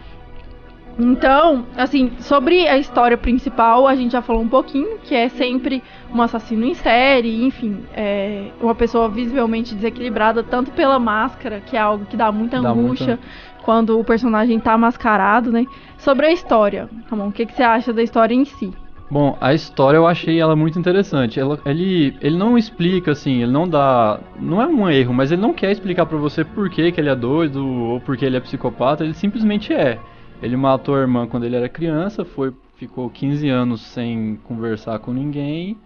Então, 0.99 1.64
assim, 1.76 2.11
sobre 2.19 2.67
a 2.67 2.76
história 2.76 3.17
principal, 3.17 3.87
a 3.87 3.95
gente 3.95 4.12
já 4.12 4.21
falou 4.21 4.43
um 4.43 4.49
pouquinho, 4.49 4.99
que 5.05 5.14
é 5.14 5.28
sempre 5.28 5.81
um 6.12 6.21
assassino 6.21 6.64
em 6.64 6.75
série, 6.75 7.45
enfim, 7.45 7.78
é 7.95 8.49
uma 8.61 8.75
pessoa 8.75 9.09
visivelmente 9.09 9.75
desequilibrada, 9.76 10.43
tanto 10.43 10.73
pela 10.73 10.99
máscara, 10.99 11.61
que 11.64 11.76
é 11.76 11.81
algo 11.81 12.05
que 12.07 12.17
dá 12.17 12.33
muita 12.33 12.61
Dá 12.61 12.71
angústia 12.71 13.07
muita- 13.17 13.23
quando 13.62 13.99
o 13.99 14.02
personagem 14.02 14.59
tá 14.59 14.76
mascarado, 14.76 15.52
né? 15.52 15.67
Sobre 15.99 16.26
a 16.26 16.33
história, 16.33 16.88
Ramon, 17.09 17.28
o 17.28 17.33
que, 17.33 17.47
que 17.47 17.55
você 17.55 17.62
acha 17.62 17.93
da 17.93 18.02
história 18.02 18.35
em 18.35 18.45
si? 18.45 18.73
Bom, 19.11 19.38
a 19.40 19.55
história 19.55 19.97
eu 19.97 20.07
achei 20.07 20.38
ela 20.38 20.55
muito 20.57 20.78
interessante. 20.78 21.38
Ela- 21.40 21.59
ele, 21.64 22.14
ele 22.21 22.37
não 22.37 22.59
explica, 22.59 23.12
assim, 23.12 23.43
ele 23.43 23.52
não 23.52 23.67
dá. 23.69 24.21
Não 24.38 24.61
é 24.61 24.67
um 24.67 24.88
erro, 24.90 25.14
mas 25.14 25.33
ele 25.33 25.40
não 25.40 25.55
quer 25.55 25.71
explicar 25.71 26.05
pra 26.07 26.19
você 26.19 26.45
por 26.45 26.69
que, 26.69 26.93
que 26.93 27.00
ele 27.00 27.09
é 27.09 27.14
doido 27.14 27.64
ou 27.67 28.00
por 28.00 28.17
que 28.19 28.25
ele 28.26 28.37
é 28.37 28.40
psicopata, 28.40 29.05
ele 29.05 29.14
simplesmente 29.14 29.73
é. 29.73 29.99
Ele 30.42 30.57
matou 30.57 30.95
a 30.95 31.00
irmã 31.00 31.26
quando 31.26 31.45
ele 31.45 31.57
era 31.57 31.68
criança, 31.68 32.25
foi, 32.25 32.52
ficou 32.76 33.09
15 33.11 33.49
anos 33.49 33.80
sem 33.80 34.38
conversar 34.45 34.99
com 35.00 35.12
ninguém, 35.12 35.76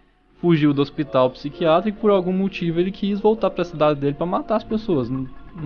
fugiu 0.40 0.73
do 0.75 0.82
hospital 0.82 1.30
psiquiátrico 1.30 1.97
e 1.97 2.00
por 2.00 2.11
algum 2.11 2.32
motivo 2.32 2.80
ele 2.80 2.90
quis 2.90 3.21
voltar 3.21 3.49
pra 3.50 3.64
cidade 3.64 4.00
dele 4.00 4.14
pra 4.14 4.26
matar 4.26 4.56
as 4.56 4.64
pessoas. 4.64 5.09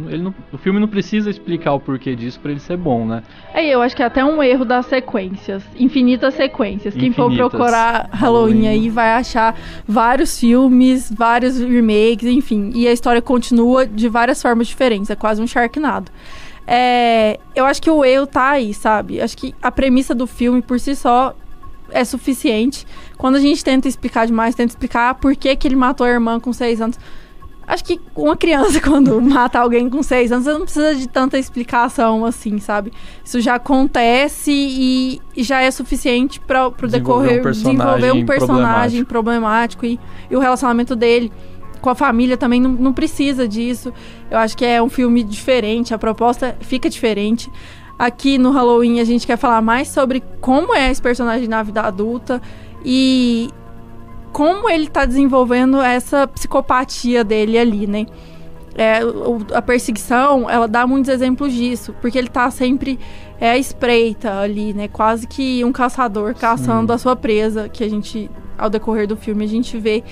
Ele 0.09 0.23
não- 0.23 0.35
o 0.53 0.59
filme 0.59 0.79
não 0.81 0.89
precisa 0.89 1.31
explicar 1.31 1.73
o 1.73 1.81
porquê 1.81 2.15
disso 2.17 2.39
pra 2.41 2.51
ele 2.51 2.61
ser 2.61 2.77
bom, 2.77 3.07
né? 3.07 3.23
É, 3.55 3.65
eu 3.69 3.81
acho 3.81 3.95
que 3.97 4.03
é 4.03 4.07
até 4.07 4.25
um 4.25 4.43
erro 4.43 4.65
das 4.65 4.87
sequências, 4.87 5.63
infinitas 5.79 6.35
sequências. 6.35 6.93
Quem 6.95 7.13
for 7.13 7.27
Infinitas. 7.31 7.51
procurar 7.51 8.09
Halloween, 8.13 8.53
Halloween. 8.65 8.67
aí 8.69 8.89
vai 8.91 9.13
achar 9.13 9.57
vários 9.87 10.39
filmes, 10.39 11.11
vários 11.11 11.59
remakes, 11.61 12.29
enfim. 12.29 12.73
E 12.75 12.87
a 12.87 12.93
história 12.93 13.23
continua 13.23 13.87
de 13.87 14.09
várias 14.09 14.43
formas 14.43 14.67
diferentes, 14.67 15.09
é 15.09 15.17
quase 15.17 15.41
um 15.41 15.47
Sharknado. 15.47 16.11
É, 16.67 17.39
eu 17.55 17.65
acho 17.65 17.81
que 17.81 17.91
o 17.91 18.05
eu 18.05 18.27
tá 18.27 18.51
aí, 18.51 18.75
sabe? 18.75 19.21
Acho 19.21 19.37
que 19.37 19.55
a 19.63 19.71
premissa 19.71 20.15
do 20.15 20.27
filme 20.27 20.61
por 20.61 20.81
si 20.81 20.97
só 20.97 21.35
é 21.91 22.05
suficiente. 22.05 22.87
Quando 23.17 23.37
a 23.37 23.41
gente 23.41 23.63
tenta 23.63 23.87
explicar 23.87 24.27
demais, 24.27 24.55
tenta 24.55 24.73
explicar 24.73 25.15
por 25.15 25.37
que, 25.37 25.55
que 25.55 25.69
ele 25.69 25.77
matou 25.77 26.07
a 26.07 26.11
irmã 26.11 26.41
com 26.41 26.53
seis 26.53 26.81
anos. 26.81 26.99
Acho 27.67 27.85
que 27.85 28.01
uma 28.15 28.37
criança, 28.37 28.79
quando 28.83 29.21
mata 29.21 29.59
alguém 29.59 29.91
com 29.91 30.03
seis 30.03 30.31
anos, 30.31 30.47
não 30.47 30.63
precisa 30.63 30.95
de 30.95 31.09
tanta 31.09 31.39
explicação 31.39 32.25
assim, 32.25 32.59
sabe? 32.59 32.93
Isso 33.25 33.41
já 33.41 33.57
acontece 33.57 34.53
e, 34.53 35.21
e 35.37 35.43
já 35.43 35.61
é 35.61 35.71
suficiente 35.71 36.39
para 36.41 36.71
pro 36.71 36.87
Desenvolver 36.87 37.37
decorrer 37.37 37.53
desenvolver 37.53 38.13
um 38.13 38.27
personagem 38.27 39.05
problemático, 39.05 39.85
e, 39.85 39.99
e 40.31 40.37
o 40.37 40.39
relacionamento 40.39 40.95
dele 40.95 41.33
com 41.81 41.91
a 41.91 41.95
família 41.95 42.37
também 42.37 42.61
não, 42.61 42.71
não 42.71 42.93
precisa 42.93 43.47
disso. 43.47 43.93
Eu 44.31 44.39
acho 44.39 44.57
que 44.57 44.65
é 44.65 44.83
um 44.83 44.89
filme 44.89 45.23
diferente, 45.23 45.95
a 45.95 45.99
proposta 45.99 46.57
fica 46.61 46.89
diferente. 46.89 47.51
Aqui 47.99 48.37
no 48.37 48.51
Halloween 48.51 49.01
a 49.01 49.05
gente 49.05 49.27
quer 49.27 49.39
falar 49.39 49.63
mais 49.63 49.89
sobre 49.89 50.23
como 50.41 50.75
é 50.75 50.91
esse 50.91 51.01
personagem 51.01 51.49
na 51.49 51.63
vida 51.63 51.81
adulta 51.81 52.43
e 52.85 53.49
como 54.33 54.69
ele 54.69 54.87
tá 54.87 55.07
desenvolvendo 55.07 55.81
essa 55.81 56.27
psicopatia 56.27 57.25
dele 57.25 57.59
ali, 57.59 57.87
né? 57.87 58.07
É, 58.75 59.01
a 59.55 59.63
perseguição, 59.63 60.51
ela 60.51 60.69
dá 60.69 60.87
muitos 60.87 61.11
exemplos 61.11 61.55
disso, 61.55 61.95
porque 62.03 62.19
ele 62.19 62.29
tá 62.29 62.51
sempre 62.51 62.99
é, 63.41 63.53
à 63.53 63.57
espreita 63.57 64.41
ali, 64.41 64.75
né? 64.75 64.89
Quase 64.89 65.27
que 65.27 65.65
um 65.65 65.73
caçador 65.73 66.35
caçando 66.35 66.93
a 66.93 66.99
sua 66.99 67.17
presa, 67.17 67.71
que 67.71 67.83
a 67.83 67.89
gente, 67.89 68.31
ao 68.59 68.69
decorrer 68.69 69.09
do 69.09 69.17
filme, 69.17 69.43
a 69.43 69.49
gente 69.49 69.79
vê 69.79 70.05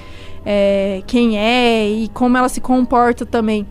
é, 0.44 1.02
quem 1.06 1.38
é 1.38 1.88
e 1.88 2.08
como 2.08 2.36
ela 2.36 2.48
se 2.48 2.60
comporta 2.60 3.24
também. 3.24 3.66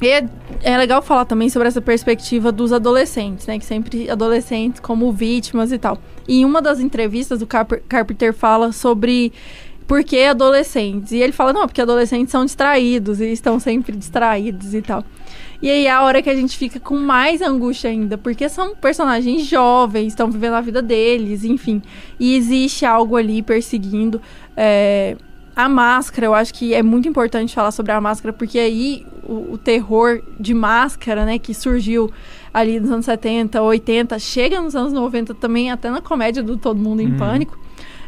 E 0.00 0.08
é, 0.08 0.28
é 0.62 0.76
legal 0.76 1.00
falar 1.00 1.24
também 1.24 1.48
sobre 1.48 1.68
essa 1.68 1.80
perspectiva 1.80 2.52
dos 2.52 2.72
adolescentes, 2.72 3.46
né? 3.46 3.58
Que 3.58 3.64
sempre 3.64 4.10
adolescentes 4.10 4.80
como 4.80 5.10
vítimas 5.10 5.72
e 5.72 5.78
tal. 5.78 5.98
E 6.28 6.40
em 6.40 6.44
uma 6.44 6.60
das 6.60 6.80
entrevistas, 6.80 7.40
o 7.40 7.46
Carper- 7.46 7.82
Carpenter 7.88 8.34
fala 8.34 8.72
sobre 8.72 9.32
por 9.86 10.02
que 10.04 10.24
adolescentes? 10.24 11.12
E 11.12 11.18
ele 11.18 11.32
fala, 11.32 11.52
não, 11.52 11.66
porque 11.66 11.80
adolescentes 11.80 12.32
são 12.32 12.44
distraídos 12.44 13.20
e 13.20 13.32
estão 13.32 13.58
sempre 13.58 13.96
distraídos 13.96 14.74
e 14.74 14.82
tal. 14.82 15.02
E 15.62 15.70
aí 15.70 15.86
é 15.86 15.90
a 15.90 16.02
hora 16.02 16.20
que 16.20 16.28
a 16.28 16.34
gente 16.34 16.58
fica 16.58 16.78
com 16.78 16.96
mais 16.98 17.40
angústia 17.40 17.88
ainda, 17.88 18.18
porque 18.18 18.48
são 18.48 18.74
personagens 18.76 19.46
jovens, 19.46 20.08
estão 20.08 20.30
vivendo 20.30 20.54
a 20.54 20.60
vida 20.60 20.82
deles, 20.82 21.44
enfim. 21.44 21.80
E 22.20 22.36
existe 22.36 22.84
algo 22.84 23.16
ali 23.16 23.40
perseguindo. 23.42 24.20
é, 24.54 25.16
a 25.56 25.68
máscara, 25.70 26.26
eu 26.26 26.34
acho 26.34 26.52
que 26.52 26.74
é 26.74 26.82
muito 26.82 27.08
importante 27.08 27.54
falar 27.54 27.70
sobre 27.70 27.90
a 27.90 28.00
máscara, 28.00 28.30
porque 28.30 28.58
aí 28.58 29.06
o, 29.24 29.54
o 29.54 29.58
terror 29.58 30.20
de 30.38 30.52
máscara, 30.52 31.24
né, 31.24 31.38
que 31.38 31.54
surgiu 31.54 32.12
ali 32.52 32.78
nos 32.78 32.90
anos 32.90 33.06
70, 33.06 33.62
80, 33.62 34.18
chega 34.18 34.60
nos 34.60 34.76
anos 34.76 34.92
90 34.92 35.32
também, 35.34 35.70
até 35.70 35.90
na 35.90 36.02
comédia 36.02 36.42
do 36.42 36.58
Todo 36.58 36.78
Mundo 36.78 37.00
em 37.00 37.12
Uhum. 37.12 37.16
Pânico, 37.16 37.58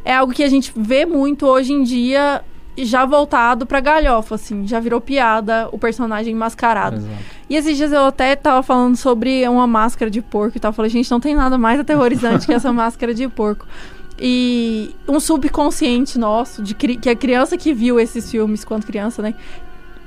é 0.05 0.15
algo 0.15 0.33
que 0.33 0.43
a 0.43 0.49
gente 0.49 0.73
vê 0.77 1.07
muito 1.07 1.47
hoje 1.47 1.73
em 1.73 1.83
dia, 1.83 2.43
já 2.77 3.05
voltado 3.05 3.67
pra 3.67 3.81
galhofa, 3.81 4.35
assim, 4.35 4.67
já 4.67 4.79
virou 4.79 5.01
piada 5.01 5.69
o 5.73 5.79
personagem 5.79 6.35
mascarado. 6.35 6.97
Exato. 6.97 7.17
E 7.49 7.57
esses 7.57 7.77
dias 7.77 7.93
eu 7.93 8.07
até 8.07 8.37
tava 8.37 8.63
falando 8.63 8.97
sobre 8.97 9.49
uma 9.49 9.67
máscara 9.67 10.11
de 10.11 10.21
porco 10.23 10.57
e 10.57 10.61
tal. 10.61 10.73
Falei, 10.73 10.91
gente, 10.91 11.11
não 11.11 11.19
tem 11.19 11.35
nada 11.35 11.59
mais 11.59 11.81
aterrorizante 11.81 12.47
que 12.47 12.53
essa 12.53 12.71
máscara 12.75 13.13
de 13.13 13.27
porco. 13.27 13.67
E 14.21 14.95
um 15.07 15.21
subconsciente 15.21 16.19
nosso, 16.19 16.63
de 16.63 16.75
que 16.75 17.09
a 17.09 17.15
criança 17.15 17.57
que 17.57 17.73
viu 17.73 18.01
esses 18.01 18.31
filmes 18.31 18.65
quando 18.65 18.85
criança, 18.85 19.23
né? 19.23 19.35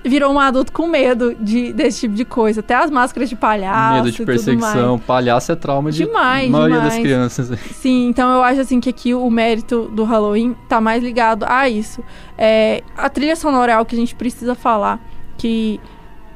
Virou 0.03 0.33
um 0.33 0.39
adulto 0.39 0.71
com 0.71 0.87
medo 0.87 1.35
de, 1.39 1.71
desse 1.71 2.01
tipo 2.01 2.15
de 2.15 2.25
coisa. 2.25 2.59
Até 2.59 2.73
as 2.73 2.89
máscaras 2.89 3.29
de 3.29 3.35
palhaço 3.35 4.03
Medo 4.03 4.11
de 4.11 4.25
perseguição, 4.25 4.97
palhaço 4.97 5.51
é 5.51 5.55
trauma 5.55 5.91
de 5.91 6.05
Demais, 6.05 6.49
maioria 6.49 6.77
demais. 6.77 6.93
das 6.93 7.01
crianças. 7.01 7.59
Sim, 7.73 8.07
então 8.07 8.29
eu 8.31 8.41
acho 8.41 8.61
assim 8.61 8.79
que 8.79 8.89
aqui 8.89 9.13
o 9.13 9.29
mérito 9.29 9.91
do 9.93 10.03
Halloween 10.03 10.55
tá 10.67 10.81
mais 10.81 11.03
ligado 11.03 11.45
a 11.47 11.69
isso. 11.69 12.03
É, 12.35 12.81
a 12.97 13.09
trilha 13.09 13.35
sonora 13.35 13.71
é 13.71 13.75
algo 13.75 13.87
que 13.87 13.95
a 13.95 13.99
gente 13.99 14.15
precisa 14.15 14.55
falar, 14.55 14.99
que 15.37 15.79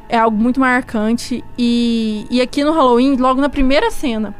é 0.08 0.17
algo 0.17 0.38
muito 0.38 0.60
marcante. 0.60 1.44
E, 1.58 2.27
e 2.29 2.39
aqui 2.41 2.63
no 2.63 2.72
Halloween, 2.72 3.15
logo 3.15 3.41
na 3.41 3.50
primeira 3.50 3.89
cena, 3.89 4.36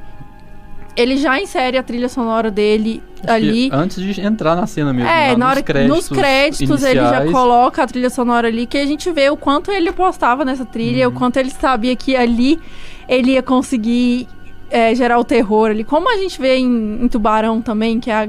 ele 0.95 1.17
já 1.17 1.39
insere 1.39 1.77
a 1.77 1.83
trilha 1.83 2.07
sonora 2.09 2.49
dele 2.51 3.01
ali. 3.27 3.69
Que 3.69 3.75
Antes 3.75 4.01
de 4.01 4.21
entrar 4.21 4.55
na 4.55 4.65
cena 4.67 4.93
mesmo. 4.93 5.09
É, 5.09 5.31
lá 5.31 5.37
na 5.37 5.45
nos 5.45 5.51
hora 5.55 5.63
créditos, 5.63 6.09
nos 6.09 6.17
créditos 6.17 6.83
ele 6.83 6.99
já 6.99 7.25
coloca 7.31 7.83
a 7.83 7.87
trilha 7.87 8.09
sonora 8.09 8.47
ali, 8.47 8.65
que 8.65 8.77
a 8.77 8.85
gente 8.85 9.11
vê 9.11 9.29
o 9.29 9.37
quanto 9.37 9.71
ele 9.71 9.89
apostava 9.89 10.45
nessa 10.45 10.65
trilha, 10.65 11.07
Uhum. 11.09 11.15
o 11.15 11.17
quanto 11.17 11.37
ele 11.37 11.49
sabia 11.49 11.95
que 11.95 12.15
ali 12.15 12.59
ele 13.07 13.31
ia 13.31 13.43
conseguir 13.43 14.27
é, 14.69 14.93
gerar 14.95 15.19
o 15.19 15.23
terror 15.23 15.69
ali. 15.69 15.83
Como 15.83 16.09
a 16.11 16.17
gente 16.17 16.39
vê 16.41 16.57
em, 16.57 17.03
em 17.03 17.07
Tubarão 17.07 17.61
também, 17.61 17.99
que 17.99 18.09
a- 18.09 18.27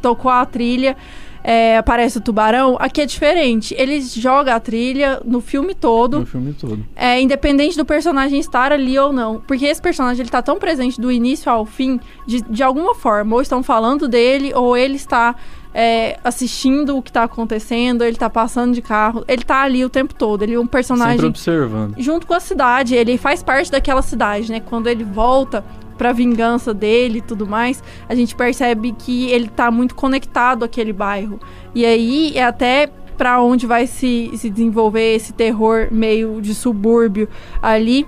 tocou 0.00 0.30
a 0.30 0.44
trilha, 0.46 0.96
é, 1.42 1.78
aparece 1.78 2.18
o 2.18 2.20
tubarão, 2.20 2.76
aqui 2.78 3.00
é 3.00 3.06
diferente. 3.06 3.74
Ele 3.78 4.00
joga 4.00 4.54
a 4.54 4.60
trilha 4.60 5.20
no 5.24 5.40
filme 5.40 5.74
todo. 5.74 6.20
No 6.20 6.26
filme 6.26 6.52
todo. 6.52 6.84
É, 6.94 7.20
independente 7.20 7.76
do 7.76 7.84
personagem 7.84 8.38
estar 8.38 8.72
ali 8.72 8.98
ou 8.98 9.12
não. 9.12 9.40
Porque 9.46 9.64
esse 9.64 9.80
personagem 9.80 10.22
ele 10.22 10.30
tá 10.30 10.42
tão 10.42 10.58
presente 10.58 11.00
do 11.00 11.10
início 11.10 11.50
ao 11.50 11.64
fim, 11.64 11.98
de, 12.26 12.42
de 12.42 12.62
alguma 12.62 12.94
forma. 12.94 13.36
Ou 13.36 13.42
estão 13.42 13.62
falando 13.62 14.06
dele, 14.06 14.52
ou 14.54 14.76
ele 14.76 14.96
está 14.96 15.34
é, 15.72 16.18
assistindo 16.22 16.96
o 16.96 17.02
que 17.02 17.12
tá 17.12 17.24
acontecendo, 17.24 18.04
ele 18.04 18.16
tá 18.16 18.28
passando 18.28 18.74
de 18.74 18.82
carro. 18.82 19.24
Ele 19.26 19.42
tá 19.42 19.62
ali 19.62 19.84
o 19.84 19.88
tempo 19.88 20.14
todo. 20.14 20.42
Ele 20.42 20.54
é 20.54 20.58
um 20.58 20.62
Sempre 20.62 20.72
personagem 20.72 21.24
observando. 21.24 21.94
junto 21.98 22.26
com 22.26 22.34
a 22.34 22.40
cidade. 22.40 22.94
Ele 22.94 23.16
faz 23.16 23.42
parte 23.42 23.70
daquela 23.70 24.02
cidade, 24.02 24.50
né? 24.50 24.60
Quando 24.60 24.88
ele 24.88 25.04
volta 25.04 25.64
pra 26.00 26.14
vingança 26.14 26.72
dele 26.72 27.18
e 27.18 27.20
tudo 27.20 27.46
mais, 27.46 27.84
a 28.08 28.14
gente 28.14 28.34
percebe 28.34 28.92
que 28.92 29.28
ele 29.28 29.48
tá 29.48 29.70
muito 29.70 29.94
conectado 29.94 30.64
àquele 30.64 30.94
bairro. 30.94 31.38
E 31.74 31.84
aí 31.84 32.32
é 32.34 32.42
até 32.42 32.86
pra 33.18 33.42
onde 33.42 33.66
vai 33.66 33.86
se, 33.86 34.30
se 34.34 34.48
desenvolver 34.48 35.14
esse 35.14 35.34
terror 35.34 35.88
meio 35.90 36.40
de 36.40 36.54
subúrbio 36.54 37.28
ali. 37.60 38.06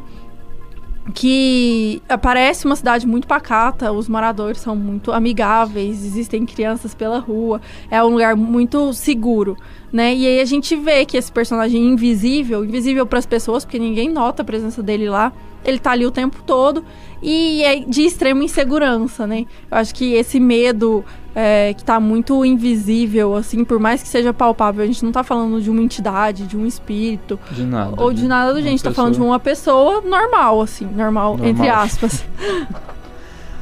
Que 1.12 2.00
aparece 2.08 2.64
uma 2.64 2.76
cidade 2.76 3.06
muito 3.06 3.26
pacata, 3.26 3.92
os 3.92 4.08
moradores 4.08 4.61
são 4.61 4.75
muito 4.75 5.12
amigáveis, 5.12 6.02
existem 6.02 6.46
crianças 6.46 6.94
pela 6.94 7.18
rua, 7.18 7.61
é 7.90 8.02
um 8.02 8.08
lugar 8.08 8.37
muito 8.37 8.92
seguro, 8.94 9.56
né? 9.92 10.14
E 10.14 10.25
aí 10.25 10.40
a 10.40 10.44
gente 10.44 10.76
vê 10.76 11.04
que 11.04 11.16
esse 11.16 11.30
personagem 11.30 11.84
invisível, 11.84 12.64
invisível 12.64 13.04
para 13.04 13.18
as 13.18 13.26
pessoas, 13.26 13.64
porque 13.64 13.80
ninguém 13.80 14.08
nota 14.08 14.42
a 14.42 14.44
presença 14.44 14.80
dele 14.80 15.11
lá, 15.11 15.32
ele 15.64 15.78
tá 15.78 15.90
ali 15.90 16.06
o 16.06 16.11
tempo 16.11 16.40
todo 16.46 16.84
e 17.22 17.62
é 17.62 17.80
de 17.80 18.02
extrema 18.02 18.42
insegurança, 18.42 19.26
né? 19.26 19.46
Eu 19.70 19.78
acho 19.78 19.94
que 19.94 20.14
esse 20.14 20.40
medo 20.40 21.04
é, 21.34 21.72
que 21.74 21.84
tá 21.84 22.00
muito 22.00 22.44
invisível, 22.44 23.34
assim, 23.34 23.64
por 23.64 23.78
mais 23.78 24.02
que 24.02 24.08
seja 24.08 24.34
palpável, 24.34 24.82
a 24.82 24.86
gente 24.86 25.04
não 25.04 25.12
tá 25.12 25.22
falando 25.22 25.61
de 25.61 25.70
uma 25.70 25.80
entidade, 25.80 26.46
de 26.46 26.56
um 26.56 26.66
espírito, 26.66 27.38
De 27.52 27.62
nada. 27.64 27.94
ou 27.96 28.12
de 28.12 28.26
nada 28.26 28.52
do 28.52 28.58
gente, 28.58 28.66
a 28.66 28.70
gente 28.70 28.82
tá 28.85 28.92
falando 28.92 29.14
de 29.14 29.20
uma 29.20 29.38
pessoa 29.38 30.00
normal, 30.00 30.61
assim, 30.61 30.85
normal, 30.87 31.37
Normal. 31.37 31.48
entre 31.48 31.68
aspas. 31.68 32.24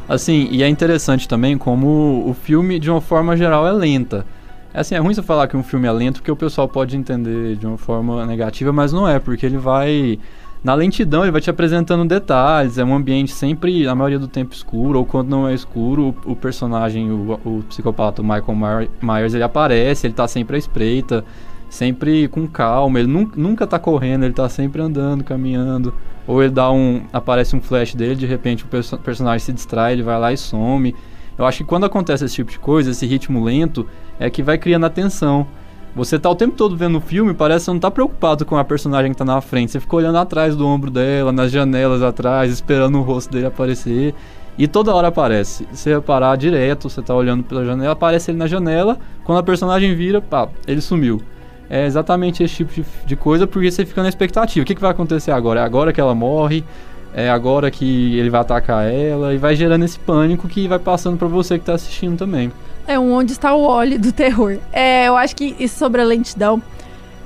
Assim, 0.09 0.49
e 0.51 0.61
é 0.61 0.68
interessante 0.68 1.29
também 1.29 1.57
como 1.57 2.29
o 2.29 2.35
filme, 2.35 2.81
de 2.81 2.90
uma 2.90 3.01
forma 3.01 3.37
geral, 3.37 3.64
é 3.64 3.70
lenta. 3.70 4.27
Assim, 4.75 4.96
é 4.96 4.99
ruim 4.99 5.14
você 5.14 5.23
falar 5.23 5.46
que 5.46 5.57
um 5.57 5.62
filme 5.62 5.87
é 5.87 5.92
lento, 5.92 6.16
porque 6.16 6.33
o 6.33 6.37
pessoal 6.37 6.68
pode 6.68 6.96
entender 6.96 7.55
de 7.55 7.64
uma 7.64 7.79
forma 7.79 8.27
negativa, 8.27 8.73
mas 8.73 8.92
não 8.92 9.07
é, 9.07 9.20
porque 9.20 9.46
ele 9.46 9.57
vai. 9.57 10.18
Na 10.62 10.75
lentidão, 10.75 11.23
ele 11.23 11.31
vai 11.33 11.40
te 11.40 11.49
apresentando 11.49 12.05
detalhes, 12.05 12.77
é 12.77 12.85
um 12.85 12.94
ambiente 12.94 13.33
sempre, 13.33 13.85
na 13.85 13.94
maioria 13.94 14.18
do 14.18 14.29
tempo, 14.29 14.55
escuro, 14.55 14.99
ou 14.99 15.07
quando 15.07 15.31
não 15.31 15.49
é 15.49 15.55
escuro, 15.55 16.14
o, 16.27 16.33
o 16.33 16.37
personagem, 16.37 17.11
o, 17.11 17.40
o 17.44 17.64
psicopata, 17.66 18.23
Michael 18.23 18.85
Myers, 19.01 19.33
ele 19.33 19.42
aparece, 19.42 20.07
ele 20.07 20.12
tá 20.12 20.29
sempre 20.29 20.57
à 20.57 20.59
espreita, 20.59 21.25
sempre 21.70 22.29
com 22.29 22.46
calma, 22.46 22.99
ele 23.01 23.09
nun- 23.09 23.31
nunca 23.35 23.66
tá 23.66 23.79
correndo, 23.79 24.25
ele 24.25 24.35
tá 24.35 24.49
sempre 24.51 24.83
andando, 24.83 25.25
caminhando. 25.25 25.94
Ou 26.27 26.42
ele 26.42 26.53
dá 26.53 26.70
um. 26.70 27.03
aparece 27.11 27.57
um 27.57 27.61
flash 27.61 27.94
dele, 27.94 28.14
de 28.14 28.27
repente 28.27 28.64
o 28.64 28.66
perso- 28.66 28.99
personagem 28.99 29.38
se 29.44 29.53
distrai, 29.55 29.94
ele 29.94 30.03
vai 30.03 30.18
lá 30.20 30.31
e 30.31 30.37
some. 30.37 30.94
Eu 31.38 31.46
acho 31.46 31.59
que 31.59 31.64
quando 31.64 31.87
acontece 31.87 32.25
esse 32.25 32.35
tipo 32.35 32.51
de 32.51 32.59
coisa, 32.59 32.90
esse 32.90 33.07
ritmo 33.07 33.42
lento, 33.42 33.87
é 34.18 34.29
que 34.29 34.42
vai 34.42 34.59
criando 34.59 34.85
atenção. 34.85 35.46
Você 35.94 36.18
tá 36.18 36.31
o 36.31 36.35
tempo 36.37 36.57
todo 36.57 36.76
vendo 36.76 36.98
o 36.98 37.00
filme, 37.00 37.35
parece 37.35 37.61
que 37.61 37.64
você 37.64 37.70
não 37.72 37.81
tá 37.81 37.90
preocupado 37.90 38.44
com 38.44 38.57
a 38.57 38.64
personagem 38.64 39.11
que 39.11 39.18
tá 39.18 39.24
na 39.24 39.40
frente. 39.40 39.72
Você 39.72 39.81
fica 39.81 39.96
olhando 39.96 40.18
atrás 40.18 40.55
do 40.55 40.66
ombro 40.66 40.90
dela, 40.90 41.33
nas 41.33 41.50
janelas 41.50 42.00
atrás, 42.00 42.53
esperando 42.53 42.98
o 42.98 43.03
rosto 43.03 43.33
dele 43.33 43.46
aparecer. 43.46 44.14
E 44.57 44.68
toda 44.68 44.94
hora 44.94 45.09
aparece. 45.09 45.66
Você 45.72 46.00
parar 46.00 46.37
direto, 46.37 46.88
você 46.88 47.03
tá 47.03 47.14
olhando 47.14 47.42
pela 47.42 47.64
janela, 47.64 47.92
aparece 47.92 48.31
ele 48.31 48.38
na 48.38 48.46
janela. 48.46 48.98
Quando 49.24 49.38
a 49.38 49.42
personagem 49.42 49.94
vira, 49.94 50.20
pá, 50.20 50.48
ele 50.66 50.81
sumiu. 50.81 51.20
É 51.68 51.87
exatamente 51.87 52.42
esse 52.42 52.57
tipo 52.57 52.72
de, 52.72 52.85
de 53.07 53.16
coisa, 53.16 53.46
porque 53.46 53.70
você 53.70 53.85
fica 53.85 54.03
na 54.03 54.09
expectativa. 54.09 54.62
O 54.62 54.66
que, 54.66 54.74
que 54.74 54.81
vai 54.81 54.90
acontecer 54.90 55.33
agora? 55.33 55.61
É 55.61 55.64
agora 55.64 55.92
que 55.92 56.00
ela 56.00 56.14
morre? 56.14 56.64
É 57.12 57.29
agora 57.29 57.70
que 57.70 58.16
ele 58.16 58.31
vai 58.31 58.40
atacar 58.40 58.85
ela? 58.92 59.35
E 59.35 59.38
vai 59.38 59.57
gerando 59.57 59.85
esse 59.85 59.98
pânico 59.98 60.46
que 60.46 60.68
vai 60.68 60.79
passando 60.79 61.16
pra 61.16 61.26
você 61.26 61.59
que 61.59 61.64
tá 61.64 61.74
assistindo 61.74 62.16
também. 62.16 62.53
É 62.90 62.98
um 62.98 63.12
onde 63.12 63.31
está 63.31 63.55
o 63.55 63.62
óleo 63.62 64.00
do 64.00 64.11
terror. 64.11 64.59
É, 64.72 65.07
eu 65.07 65.16
acho 65.16 65.37
que 65.37 65.55
isso 65.61 65.79
sobre 65.79 66.00
a 66.00 66.05
lentidão 66.05 66.61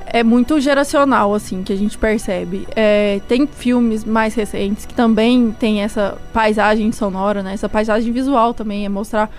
é 0.04 0.22
muito 0.22 0.60
geracional, 0.60 1.34
assim, 1.34 1.62
que 1.62 1.72
a 1.72 1.76
gente 1.76 1.96
percebe. 1.96 2.68
É, 2.76 3.18
tem 3.26 3.46
filmes 3.46 4.04
mais 4.04 4.34
recentes 4.34 4.84
que 4.84 4.92
também 4.92 5.56
tem 5.58 5.80
essa 5.80 6.18
paisagem 6.34 6.92
sonora, 6.92 7.42
né? 7.42 7.54
Essa 7.54 7.66
paisagem 7.66 8.12
visual 8.12 8.52
também, 8.52 8.84
é 8.84 8.90
mostrar 8.90 9.30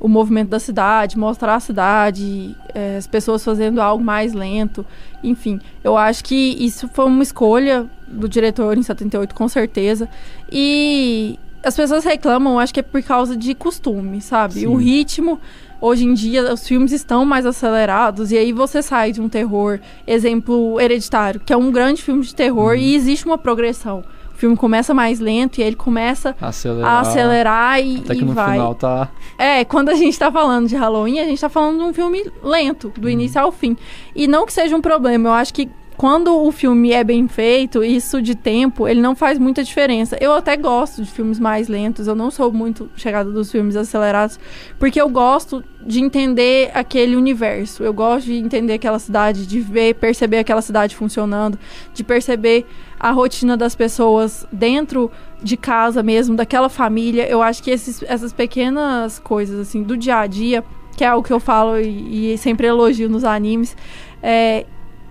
o 0.00 0.08
movimento 0.08 0.48
da 0.48 0.58
cidade, 0.58 1.18
mostrar 1.18 1.56
a 1.56 1.60
cidade, 1.60 2.56
é, 2.74 2.96
as 2.96 3.06
pessoas 3.06 3.44
fazendo 3.44 3.78
algo 3.78 4.02
mais 4.02 4.32
lento. 4.32 4.86
Enfim, 5.22 5.60
eu 5.84 5.98
acho 5.98 6.24
que 6.24 6.56
isso 6.58 6.88
foi 6.94 7.04
uma 7.04 7.22
escolha 7.22 7.84
do 8.08 8.26
diretor 8.26 8.78
em 8.78 8.82
78, 8.82 9.34
com 9.34 9.48
certeza. 9.48 10.08
E 10.50 11.38
as 11.62 11.74
pessoas 11.74 12.04
reclamam, 12.04 12.58
acho 12.58 12.72
que 12.72 12.80
é 12.80 12.82
por 12.82 13.02
causa 13.02 13.36
de 13.36 13.54
costume, 13.54 14.20
sabe? 14.20 14.60
Sim. 14.60 14.66
O 14.66 14.76
ritmo 14.76 15.40
hoje 15.84 16.06
em 16.06 16.14
dia 16.14 16.50
os 16.52 16.66
filmes 16.66 16.92
estão 16.92 17.26
mais 17.26 17.44
acelerados 17.44 18.32
e 18.32 18.38
aí 18.38 18.52
você 18.52 18.80
sai 18.82 19.12
de 19.12 19.20
um 19.20 19.28
terror, 19.28 19.78
exemplo 20.06 20.80
Hereditário, 20.80 21.40
que 21.44 21.52
é 21.52 21.56
um 21.56 21.70
grande 21.70 22.02
filme 22.02 22.22
de 22.22 22.34
terror 22.34 22.74
e 22.74 22.94
existe 22.94 23.26
uma 23.26 23.36
progressão. 23.36 24.02
O 24.32 24.36
filme 24.36 24.56
começa 24.56 24.92
mais 24.92 25.20
lento 25.20 25.58
e 25.58 25.62
aí 25.62 25.68
ele 25.68 25.76
começa 25.76 26.34
Acelerar. 26.40 26.90
a 26.90 27.00
acelerar 27.00 27.80
e, 27.80 27.98
Até 27.98 28.14
que 28.16 28.24
no 28.24 28.32
vai. 28.32 28.52
final 28.52 28.74
tá. 28.74 29.08
É, 29.38 29.64
quando 29.64 29.90
a 29.90 29.94
gente 29.94 30.18
tá 30.18 30.32
falando 30.32 30.66
de 30.66 30.74
Halloween, 30.74 31.20
a 31.20 31.24
gente 31.24 31.40
tá 31.40 31.48
falando 31.48 31.78
de 31.78 31.84
um 31.84 31.92
filme 31.92 32.24
lento, 32.42 32.92
do 32.96 33.08
início 33.08 33.40
ao 33.40 33.52
fim. 33.52 33.76
E 34.14 34.26
não 34.26 34.44
que 34.44 34.52
seja 34.52 34.74
um 34.74 34.80
problema, 34.80 35.28
eu 35.28 35.32
acho 35.34 35.54
que 35.54 35.68
quando 35.96 36.36
o 36.36 36.50
filme 36.50 36.92
é 36.92 37.04
bem 37.04 37.28
feito, 37.28 37.84
isso 37.84 38.20
de 38.20 38.34
tempo, 38.34 38.88
ele 38.88 39.00
não 39.00 39.14
faz 39.14 39.38
muita 39.38 39.62
diferença. 39.62 40.16
Eu 40.20 40.32
até 40.32 40.56
gosto 40.56 41.02
de 41.02 41.10
filmes 41.10 41.38
mais 41.38 41.68
lentos, 41.68 42.08
eu 42.08 42.16
não 42.16 42.30
sou 42.30 42.52
muito 42.52 42.90
chegada 42.96 43.30
dos 43.30 43.50
filmes 43.52 43.76
acelerados, 43.76 44.38
porque 44.78 45.00
eu 45.00 45.08
gosto 45.08 45.62
de 45.86 46.00
entender 46.00 46.70
aquele 46.74 47.14
universo. 47.14 47.84
Eu 47.84 47.92
gosto 47.92 48.26
de 48.26 48.34
entender 48.34 48.74
aquela 48.74 48.98
cidade, 48.98 49.46
de 49.46 49.60
ver, 49.60 49.94
perceber 49.94 50.38
aquela 50.38 50.62
cidade 50.62 50.96
funcionando, 50.96 51.58
de 51.92 52.02
perceber 52.02 52.66
a 52.98 53.12
rotina 53.12 53.56
das 53.56 53.76
pessoas 53.76 54.46
dentro 54.50 55.12
de 55.42 55.56
casa 55.56 56.02
mesmo, 56.02 56.34
daquela 56.34 56.68
família. 56.68 57.28
Eu 57.28 57.40
acho 57.40 57.62
que 57.62 57.70
esses, 57.70 58.02
essas 58.02 58.32
pequenas 58.32 59.20
coisas, 59.20 59.60
assim, 59.60 59.82
do 59.82 59.96
dia 59.96 60.18
a 60.18 60.26
dia, 60.26 60.64
que 60.96 61.04
é 61.04 61.14
o 61.14 61.22
que 61.22 61.32
eu 61.32 61.38
falo 61.38 61.78
e, 61.78 62.32
e 62.32 62.38
sempre 62.38 62.66
elogio 62.66 63.08
nos 63.08 63.24
animes, 63.24 63.76
é, 64.22 64.64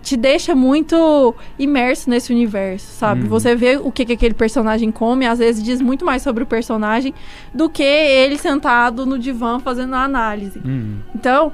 te 0.04 0.18
deixa 0.18 0.54
muito 0.54 1.34
imerso 1.58 2.10
nesse 2.10 2.32
universo, 2.34 2.86
sabe? 2.92 3.22
Uhum. 3.24 3.30
Você 3.30 3.56
vê 3.56 3.78
o 3.78 3.92
que, 3.92 4.06
que 4.06 4.13
aquele 4.13 4.34
personagem 4.34 4.92
come, 4.92 5.26
às 5.26 5.39
vezes 5.39 5.63
diz 5.63 5.82
muito 5.82 6.04
mais 6.06 6.22
sobre 6.22 6.44
o 6.44 6.46
personagem 6.46 7.13
do 7.54 7.70
que 7.70 7.82
ele 7.82 8.38
sentado 8.38 9.06
no 9.06 9.18
divã 9.18 9.60
fazendo 9.60 9.96
a 9.96 10.04
análise. 10.04 10.62
Hum, 10.63 10.98
Então, 11.16 11.54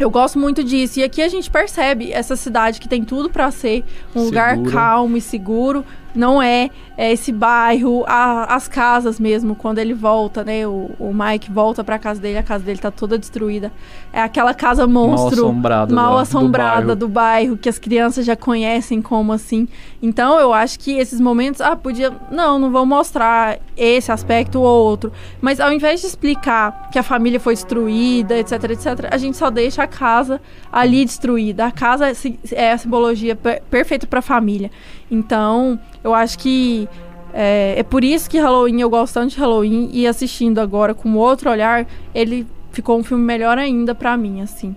eu 0.00 0.08
gosto 0.10 0.38
muito 0.38 0.64
disso. 0.64 0.98
E 1.00 1.02
aqui 1.02 1.20
a 1.20 1.28
gente 1.28 1.50
percebe 1.50 2.12
essa 2.12 2.36
cidade 2.36 2.80
que 2.80 2.88
tem 2.88 3.04
tudo 3.04 3.28
pra 3.28 3.50
ser 3.50 3.84
um 4.14 4.24
lugar 4.24 4.54
Segura. 4.56 4.72
calmo 4.72 5.16
e 5.16 5.20
seguro. 5.20 5.84
Não 6.14 6.40
é, 6.42 6.70
é 6.96 7.12
esse 7.12 7.30
bairro, 7.30 8.04
a- 8.06 8.54
as 8.54 8.66
casas 8.66 9.20
mesmo, 9.20 9.54
quando 9.54 9.78
ele 9.78 9.92
volta, 9.94 10.42
né? 10.42 10.66
O, 10.66 10.90
o 10.98 11.12
Mike 11.14 11.50
volta 11.50 11.84
pra 11.84 11.98
casa 11.98 12.20
dele, 12.20 12.38
a 12.38 12.42
casa 12.42 12.64
dele 12.64 12.78
tá 12.78 12.90
toda 12.90 13.18
destruída. 13.18 13.70
É 14.12 14.20
aquela 14.22 14.54
casa 14.54 14.86
monstro. 14.86 15.42
Mal 15.42 15.50
assombrada 15.50 15.94
mal 15.94 16.10
da- 16.10 16.16
do 16.16 16.18
assombrada 16.22 16.80
bairro. 16.80 16.96
do 16.96 17.08
bairro, 17.08 17.56
que 17.56 17.68
as 17.68 17.78
crianças 17.78 18.24
já 18.26 18.34
conhecem 18.34 19.00
como 19.02 19.32
assim. 19.32 19.68
Então 20.02 20.38
eu 20.40 20.52
acho 20.52 20.78
que 20.80 20.92
esses 20.98 21.20
momentos, 21.20 21.60
ah, 21.60 21.76
podia. 21.76 22.12
Não, 22.30 22.58
não 22.58 22.70
vou 22.72 22.86
mostrar 22.86 23.58
esse 23.76 24.10
aspecto 24.10 24.60
ou 24.60 24.84
outro. 24.86 25.12
Mas 25.40 25.60
ao 25.60 25.72
invés 25.72 26.00
de 26.00 26.06
explicar 26.06 26.88
que 26.90 26.98
a 26.98 27.02
família 27.02 27.38
foi 27.38 27.54
destruída, 27.54 28.36
etc, 28.36 28.64
etc, 28.70 28.86
a 29.10 29.16
gente 29.18 29.36
só 29.36 29.50
deixa 29.50 29.82
a 29.82 29.86
casa 29.86 30.40
ali 30.72 31.04
destruída. 31.04 31.66
A 31.66 31.70
casa 31.70 32.08
é 32.10 32.12
é 32.52 32.72
a 32.72 32.78
simbologia 32.78 33.36
per- 33.36 33.62
perfeita 33.70 34.06
pra 34.06 34.20
família. 34.22 34.70
Então, 35.10 35.78
eu 36.04 36.14
acho 36.14 36.38
que 36.38 36.88
é, 37.32 37.74
é 37.78 37.82
por 37.82 38.02
isso 38.04 38.28
que 38.30 38.38
Halloween, 38.38 38.80
eu 38.80 38.90
gosto 38.90 39.14
tanto 39.14 39.30
de 39.34 39.38
Halloween, 39.40 39.90
e 39.92 40.06
assistindo 40.06 40.58
agora 40.60 40.94
com 40.94 41.14
outro 41.16 41.50
olhar, 41.50 41.86
ele 42.14 42.46
ficou 42.72 42.98
um 42.98 43.04
filme 43.04 43.22
melhor 43.24 43.58
ainda 43.58 43.94
pra 43.94 44.16
mim, 44.16 44.40
assim. 44.40 44.74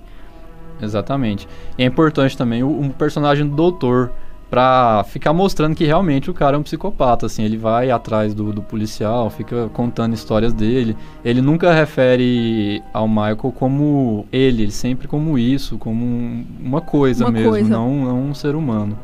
exatamente. 0.82 1.48
E 1.78 1.84
é 1.84 1.86
importante 1.86 2.38
também 2.38 2.64
o, 2.64 2.70
um 2.70 2.90
personagem 2.90 3.48
do 3.48 3.56
doutor 3.56 4.12
pra 4.50 5.06
ficar 5.08 5.32
mostrando 5.32 5.74
que 5.76 5.86
realmente 5.86 6.30
o 6.30 6.34
cara 6.34 6.58
é 6.58 6.60
um 6.60 6.64
psicopata, 6.64 7.26
assim, 7.26 7.44
ele 7.44 7.56
vai 7.56 7.90
atrás 7.90 8.34
do, 8.34 8.52
do 8.52 8.62
policial, 8.62 9.30
fica 9.30 9.70
contando 9.72 10.14
histórias 10.14 10.52
dele. 10.54 10.98
Ele 11.24 11.42
nunca 11.42 11.74
refere 11.74 12.84
ao 12.94 13.08
Michael 13.08 13.54
como 13.56 14.26
ele, 14.30 14.64
ele 14.64 14.72
sempre 14.72 15.08
como 15.08 15.38
isso, 15.38 15.78
como 15.78 16.04
um- 16.04 16.46
uma 16.60 16.82
coisa 16.82 17.24
Uma 17.26 17.32
mesmo, 17.32 17.50
coisa. 17.50 17.70
Não, 17.70 17.96
não 18.04 18.22
um 18.24 18.34
ser 18.34 18.56
humano. 18.56 19.00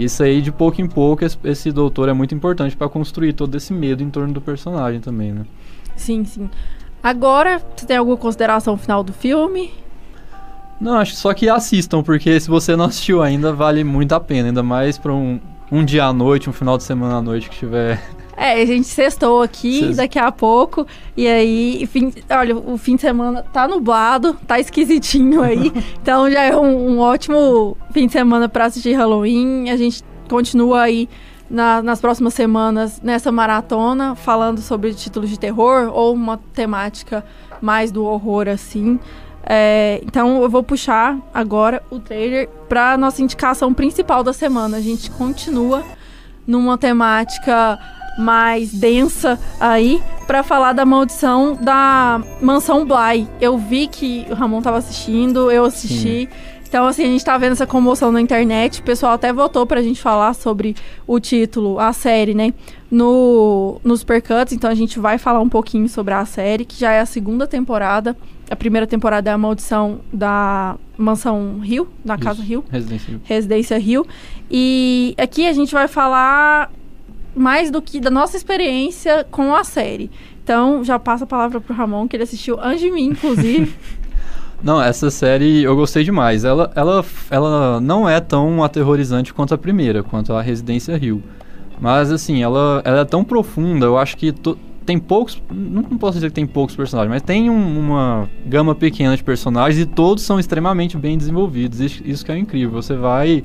Isso 0.00 0.22
aí, 0.22 0.40
de 0.40 0.50
pouco 0.50 0.80
em 0.80 0.86
pouco, 0.86 1.22
esse, 1.44 1.70
doutor 1.70 2.08
é 2.08 2.14
muito 2.14 2.34
importante 2.34 2.74
pra 2.74 2.88
construir 2.88 3.34
todo 3.34 3.54
esse 3.54 3.70
medo 3.70 4.02
em 4.02 4.08
torno 4.08 4.32
do 4.32 4.40
personagem 4.40 4.98
também, 4.98 5.30
né? 5.30 5.44
Sim, 5.94 6.24
sim. 6.24 6.48
Agora, 7.02 7.60
você 7.76 7.84
tem 7.84 7.98
alguma 7.98 8.16
consideração 8.16 8.78
final 8.78 9.04
do 9.04 9.12
filme? 9.12 9.70
Não, 10.80 10.96
acho 10.96 11.14
só 11.16 11.34
que 11.34 11.50
assistam, 11.50 12.02
porque 12.02 12.40
se 12.40 12.48
você 12.48 12.74
não 12.74 12.86
assistiu 12.86 13.22
ainda, 13.22 13.52
vale 13.52 13.84
muito 13.84 14.14
a 14.14 14.20
pena. 14.20 14.48
Ainda 14.48 14.62
mais 14.62 14.96
pra 14.96 15.12
um, 15.12 15.38
um 15.70 15.84
dia 15.84 16.06
à 16.06 16.12
noite, 16.14 16.48
um 16.48 16.52
final 16.52 16.78
de 16.78 16.84
semana 16.84 17.16
à 17.16 17.22
noite 17.22 17.50
que 17.50 17.58
tiver. 17.58 18.02
É, 18.42 18.62
a 18.62 18.64
gente 18.64 18.86
sextou 18.86 19.42
aqui 19.42 19.80
Sexta. 19.80 19.96
daqui 19.96 20.18
a 20.18 20.32
pouco. 20.32 20.86
E 21.14 21.28
aí, 21.28 21.86
fim, 21.86 22.10
olha, 22.30 22.56
o 22.56 22.78
fim 22.78 22.94
de 22.96 23.02
semana 23.02 23.42
tá 23.52 23.68
nublado, 23.68 24.32
tá 24.46 24.58
esquisitinho 24.58 25.42
aí. 25.44 25.70
então 26.00 26.30
já 26.30 26.42
é 26.44 26.56
um, 26.56 26.92
um 26.92 26.98
ótimo 27.00 27.76
fim 27.92 28.06
de 28.06 28.12
semana 28.12 28.48
pra 28.48 28.64
assistir 28.64 28.94
Halloween. 28.94 29.68
A 29.68 29.76
gente 29.76 30.02
continua 30.28 30.82
aí 30.82 31.06
na- 31.50 31.82
nas 31.82 32.00
próximas 32.00 32.32
semanas 32.32 32.98
nessa 33.02 33.30
maratona, 33.30 34.14
falando 34.14 34.60
sobre 34.62 34.94
títulos 34.94 35.28
de 35.28 35.38
terror 35.38 35.90
ou 35.92 36.14
uma 36.14 36.38
temática 36.54 37.22
mais 37.60 37.92
do 37.92 38.06
horror, 38.06 38.48
assim. 38.48 38.98
É, 39.44 40.00
então 40.06 40.42
eu 40.42 40.48
vou 40.48 40.62
puxar 40.62 41.18
agora 41.34 41.82
o 41.90 41.98
trailer 41.98 42.48
pra 42.70 42.96
nossa 42.96 43.20
indicação 43.20 43.74
principal 43.74 44.22
da 44.24 44.32
semana. 44.32 44.78
A 44.78 44.80
gente 44.80 45.10
continua 45.10 45.82
numa 46.46 46.78
temática 46.78 47.78
mais 48.18 48.72
densa 48.72 49.38
aí 49.58 50.02
pra 50.26 50.42
falar 50.42 50.72
da 50.72 50.84
maldição 50.84 51.56
da 51.60 52.22
mansão 52.40 52.84
Bly. 52.84 53.28
Eu 53.40 53.58
vi 53.58 53.86
que 53.86 54.26
o 54.30 54.34
Ramon 54.34 54.62
tava 54.62 54.78
assistindo, 54.78 55.50
eu 55.50 55.64
assisti. 55.64 56.28
Então, 56.70 56.86
assim, 56.86 57.02
a 57.02 57.06
gente 57.06 57.24
tá 57.24 57.36
vendo 57.36 57.50
essa 57.52 57.66
comoção 57.66 58.12
na 58.12 58.20
internet. 58.20 58.78
O 58.78 58.84
pessoal 58.84 59.14
até 59.14 59.32
votou 59.32 59.66
pra 59.66 59.82
gente 59.82 60.00
falar 60.00 60.34
sobre 60.34 60.76
o 61.04 61.18
título, 61.18 61.80
a 61.80 61.92
série, 61.92 62.32
né? 62.32 62.54
No, 62.88 63.80
nos 63.82 64.00
Supercuts. 64.00 64.52
Então, 64.52 64.70
a 64.70 64.74
gente 64.74 65.00
vai 65.00 65.18
falar 65.18 65.40
um 65.40 65.48
pouquinho 65.48 65.88
sobre 65.88 66.14
a 66.14 66.24
série, 66.24 66.64
que 66.64 66.78
já 66.78 66.92
é 66.92 67.00
a 67.00 67.06
segunda 67.06 67.44
temporada. 67.44 68.16
A 68.48 68.54
primeira 68.54 68.86
temporada 68.86 69.28
é 69.28 69.32
a 69.32 69.38
maldição 69.38 69.98
da 70.12 70.76
mansão 70.96 71.58
Rio, 71.58 71.88
da 72.04 72.16
casa 72.16 72.38
Isso, 72.38 72.48
Rio. 72.48 72.64
Residência 72.70 73.08
Evil. 73.08 73.20
Residência 73.24 73.78
Rio. 73.78 74.06
E 74.48 75.14
aqui 75.18 75.48
a 75.48 75.52
gente 75.52 75.72
vai 75.72 75.88
falar 75.88 76.70
mais 77.34 77.70
do 77.70 77.80
que 77.80 78.00
da 78.00 78.10
nossa 78.10 78.36
experiência 78.36 79.24
com 79.30 79.54
a 79.54 79.64
série. 79.64 80.10
Então, 80.42 80.82
já 80.84 80.98
passa 80.98 81.24
a 81.24 81.26
palavra 81.26 81.60
pro 81.60 81.74
Ramon, 81.74 82.08
que 82.08 82.16
ele 82.16 82.24
assistiu 82.24 82.58
antes 82.60 82.80
de 82.80 82.90
mim, 82.90 83.06
inclusive. 83.06 83.72
Não, 84.62 84.80
essa 84.82 85.10
série 85.10 85.62
eu 85.62 85.74
gostei 85.74 86.04
demais. 86.04 86.44
Ela, 86.44 86.70
ela, 86.74 87.02
ela 87.30 87.80
não 87.80 88.06
é 88.06 88.20
tão 88.20 88.62
aterrorizante 88.62 89.32
quanto 89.32 89.54
a 89.54 89.58
primeira, 89.58 90.02
quanto 90.02 90.34
a 90.34 90.42
Residência 90.42 90.94
Rio. 90.98 91.22
Mas, 91.80 92.12
assim, 92.12 92.42
ela, 92.42 92.82
ela 92.84 93.00
é 93.00 93.04
tão 93.06 93.24
profunda, 93.24 93.86
eu 93.86 93.96
acho 93.96 94.18
que 94.18 94.32
to- 94.32 94.58
tem 94.84 94.98
poucos. 94.98 95.42
Não, 95.50 95.80
não 95.88 95.96
posso 95.96 96.14
dizer 96.18 96.28
que 96.28 96.34
tem 96.34 96.46
poucos 96.46 96.76
personagens, 96.76 97.10
mas 97.10 97.22
tem 97.22 97.48
um- 97.48 97.78
uma 97.78 98.28
gama 98.44 98.74
pequena 98.74 99.16
de 99.16 99.24
personagens 99.24 99.80
e 99.82 99.86
todos 99.86 100.24
são 100.24 100.38
extremamente 100.38 100.94
bem 100.98 101.16
desenvolvidos. 101.16 101.80
Isso, 101.80 102.02
isso 102.04 102.22
que 102.22 102.30
é 102.30 102.36
incrível. 102.36 102.70
Você 102.82 102.94
vai 102.94 103.42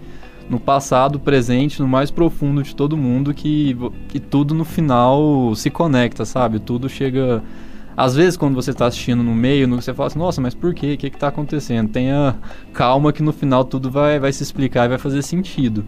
no 0.49 0.59
passado, 0.59 1.19
presente, 1.19 1.81
no 1.81 1.87
mais 1.87 2.11
profundo 2.11 2.61
de 2.61 2.75
todo 2.75 2.95
mundo, 2.95 3.33
que, 3.33 3.75
que 4.07 4.19
tudo 4.19 4.53
no 4.53 4.63
final 4.63 5.53
se 5.55 5.69
conecta, 5.69 6.25
sabe? 6.25 6.59
Tudo 6.59 6.87
chega. 6.87 7.43
Às 7.97 8.13
vezes, 8.13 8.35
quando 8.35 8.55
você 8.55 8.71
está 8.71 8.87
assistindo 8.87 9.23
no 9.23 9.33
meio, 9.33 9.67
você 9.69 9.93
fala 9.93 10.07
assim, 10.07 10.19
nossa, 10.19 10.41
mas 10.41 10.53
por 10.53 10.73
quê? 10.73 10.93
O 10.93 10.97
que 10.97 11.07
está 11.07 11.29
acontecendo? 11.29 11.89
Tenha 11.89 12.35
calma 12.73 13.13
que 13.13 13.23
no 13.23 13.31
final 13.31 13.63
tudo 13.63 13.89
vai, 13.89 14.19
vai 14.19 14.33
se 14.33 14.43
explicar 14.43 14.85
e 14.85 14.89
vai 14.89 14.97
fazer 14.97 15.21
sentido. 15.21 15.85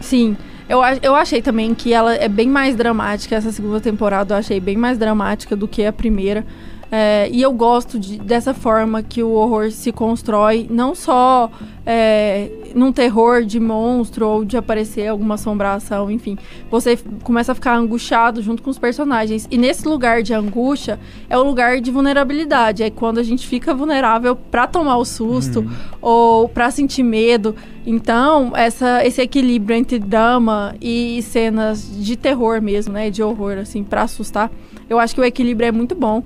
Sim, 0.00 0.36
eu, 0.68 0.80
eu 1.02 1.14
achei 1.14 1.40
também 1.40 1.74
que 1.74 1.92
ela 1.92 2.14
é 2.14 2.28
bem 2.28 2.48
mais 2.48 2.74
dramática. 2.74 3.36
Essa 3.36 3.52
segunda 3.52 3.80
temporada 3.80 4.34
eu 4.34 4.38
achei 4.38 4.58
bem 4.58 4.76
mais 4.76 4.98
dramática 4.98 5.54
do 5.54 5.68
que 5.68 5.84
a 5.84 5.92
primeira. 5.92 6.44
É, 6.90 7.28
e 7.32 7.42
eu 7.42 7.52
gosto 7.52 7.98
de- 7.98 8.18
dessa 8.18 8.54
forma 8.54 9.02
que 9.02 9.22
o 9.22 9.30
horror 9.30 9.70
se 9.72 9.90
constrói, 9.90 10.66
não 10.70 10.94
só 10.94 11.50
é, 11.84 12.48
num 12.74 12.90
terror 12.92 13.44
de 13.44 13.58
monstro 13.60 14.26
ou 14.28 14.44
de 14.44 14.56
aparecer 14.56 15.06
alguma 15.08 15.34
assombração, 15.34 16.10
enfim. 16.10 16.36
Você 16.70 16.98
começa 17.22 17.52
a 17.52 17.54
ficar 17.54 17.76
angustiado 17.76 18.42
junto 18.42 18.62
com 18.62 18.70
os 18.70 18.78
personagens. 18.78 19.46
E 19.50 19.56
nesse 19.56 19.86
lugar 19.86 20.22
de 20.22 20.34
angústia 20.34 20.98
é 21.30 21.38
o 21.38 21.42
lugar 21.44 21.80
de 21.80 21.90
vulnerabilidade. 21.90 22.82
É 22.82 22.90
quando 22.90 23.18
a 23.18 23.22
gente 23.22 23.46
fica 23.46 23.72
vulnerável 23.74 24.34
pra 24.34 24.66
tomar 24.66 24.96
o 24.96 25.04
susto 25.04 25.64
ou 26.00 26.48
pra 26.48 26.70
sentir 26.72 27.02
medo. 27.04 27.54
Então, 27.86 28.52
essa, 28.56 29.04
esse 29.06 29.22
equilíbrio 29.22 29.76
entre 29.76 29.98
drama 30.00 30.74
e 30.80 31.22
cenas 31.22 31.88
de 32.04 32.16
terror 32.16 32.60
mesmo, 32.60 32.92
né? 32.94 33.10
De 33.10 33.22
horror, 33.22 33.58
assim, 33.58 33.84
pra 33.84 34.02
assustar. 34.02 34.50
Eu 34.90 34.98
acho 34.98 35.14
que 35.14 35.20
o 35.20 35.24
equilíbrio 35.24 35.68
é 35.68 35.72
muito 35.72 35.94
bom. 35.94 36.22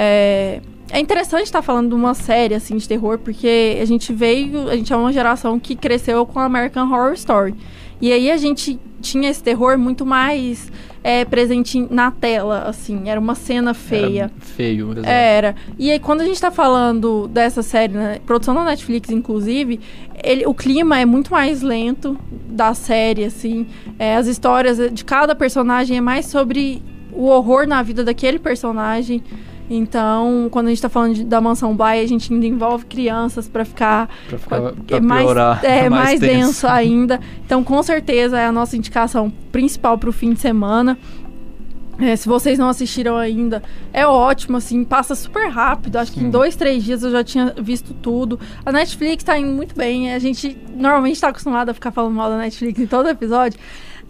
É, 0.00 0.60
é 0.90 1.00
interessante 1.00 1.44
estar 1.44 1.60
falando 1.60 1.88
de 1.88 1.94
uma 1.96 2.14
série, 2.14 2.54
assim, 2.54 2.76
de 2.76 2.86
terror, 2.86 3.18
porque 3.18 3.78
a 3.82 3.84
gente 3.84 4.12
veio... 4.12 4.68
A 4.68 4.76
gente 4.76 4.92
é 4.92 4.96
uma 4.96 5.12
geração 5.12 5.58
que 5.58 5.74
cresceu 5.74 6.24
com 6.24 6.38
American 6.38 6.88
Horror 6.92 7.14
Story. 7.14 7.54
E 8.00 8.12
aí 8.12 8.30
a 8.30 8.36
gente 8.36 8.78
tinha 9.00 9.28
esse 9.28 9.42
terror 9.42 9.76
muito 9.76 10.06
mais 10.06 10.70
é, 11.02 11.24
presente 11.24 11.84
na 11.90 12.10
tela, 12.10 12.64
assim. 12.68 13.08
Era 13.08 13.18
uma 13.18 13.34
cena 13.34 13.74
feia. 13.74 14.22
Era 14.22 14.32
feio, 14.40 14.92
exato. 14.92 15.08
Era. 15.08 15.56
E 15.76 15.90
aí, 15.90 15.98
quando 15.98 16.20
a 16.20 16.24
gente 16.24 16.40
tá 16.40 16.50
falando 16.50 17.26
dessa 17.28 17.62
série, 17.62 17.92
né, 17.94 18.20
produção 18.24 18.54
da 18.54 18.64
Netflix, 18.64 19.10
inclusive, 19.10 19.80
ele, 20.22 20.46
o 20.46 20.54
clima 20.54 20.98
é 21.00 21.04
muito 21.04 21.32
mais 21.32 21.60
lento 21.60 22.16
da 22.48 22.72
série, 22.72 23.24
assim. 23.24 23.66
É, 23.98 24.16
as 24.16 24.26
histórias 24.28 24.78
de 24.92 25.04
cada 25.04 25.34
personagem 25.34 25.96
é 25.96 26.00
mais 26.00 26.26
sobre 26.26 26.80
o 27.12 27.24
horror 27.26 27.66
na 27.66 27.82
vida 27.82 28.04
daquele 28.04 28.38
personagem. 28.38 29.22
Então, 29.70 30.48
quando 30.50 30.66
a 30.66 30.70
gente 30.70 30.80
tá 30.80 30.88
falando 30.88 31.14
de- 31.14 31.24
da 31.24 31.40
mansão 31.40 31.76
Bly, 31.76 32.00
a 32.00 32.06
gente 32.06 32.32
ainda 32.32 32.46
envolve 32.46 32.86
crianças 32.86 33.48
pra 33.48 33.64
ficar 33.64 34.08
Pra, 34.28 34.38
ficar, 34.38 34.56
é 34.56 34.72
pra 34.86 35.00
mais, 35.00 35.24
piorar, 35.24 35.64
é, 35.64 35.88
mais, 35.90 36.20
tenso. 36.20 36.32
denso 36.46 36.66
ainda. 36.66 37.20
Então, 37.44 37.62
com 37.62 37.82
certeza, 37.82 38.38
é 38.38 38.46
a 38.46 38.52
nossa 38.52 38.76
indicação 38.76 39.30
principal 39.52 39.98
pro 39.98 40.12
fim 40.12 40.32
de 40.32 40.40
semana. 40.40 40.96
É, 42.00 42.14
se 42.14 42.28
vocês 42.28 42.56
não 42.60 42.68
assistiram 42.68 43.16
ainda, 43.16 43.60
é 43.92 44.06
ótimo, 44.06 44.56
assim, 44.56 44.84
passa 44.84 45.16
super 45.16 45.48
rápido. 45.50 45.96
Acho 45.96 46.12
que 46.12 46.20
em 46.20 46.24
Sim. 46.24 46.30
dois, 46.30 46.54
três 46.54 46.84
dias 46.84 47.02
eu 47.02 47.10
já 47.10 47.24
tinha 47.24 47.52
visto 47.60 47.92
tudo. 47.92 48.38
A 48.64 48.70
Netflix 48.70 49.24
tá 49.24 49.36
indo 49.36 49.50
muito 49.52 49.74
bem. 49.74 50.12
A 50.14 50.18
gente 50.20 50.56
normalmente 50.76 51.20
tá 51.20 51.28
acostumado 51.28 51.70
a 51.70 51.74
ficar 51.74 51.90
falando 51.90 52.14
mal 52.14 52.30
da 52.30 52.38
Netflix 52.38 52.78
em 52.78 52.86
todo 52.86 53.08
episódio. 53.08 53.58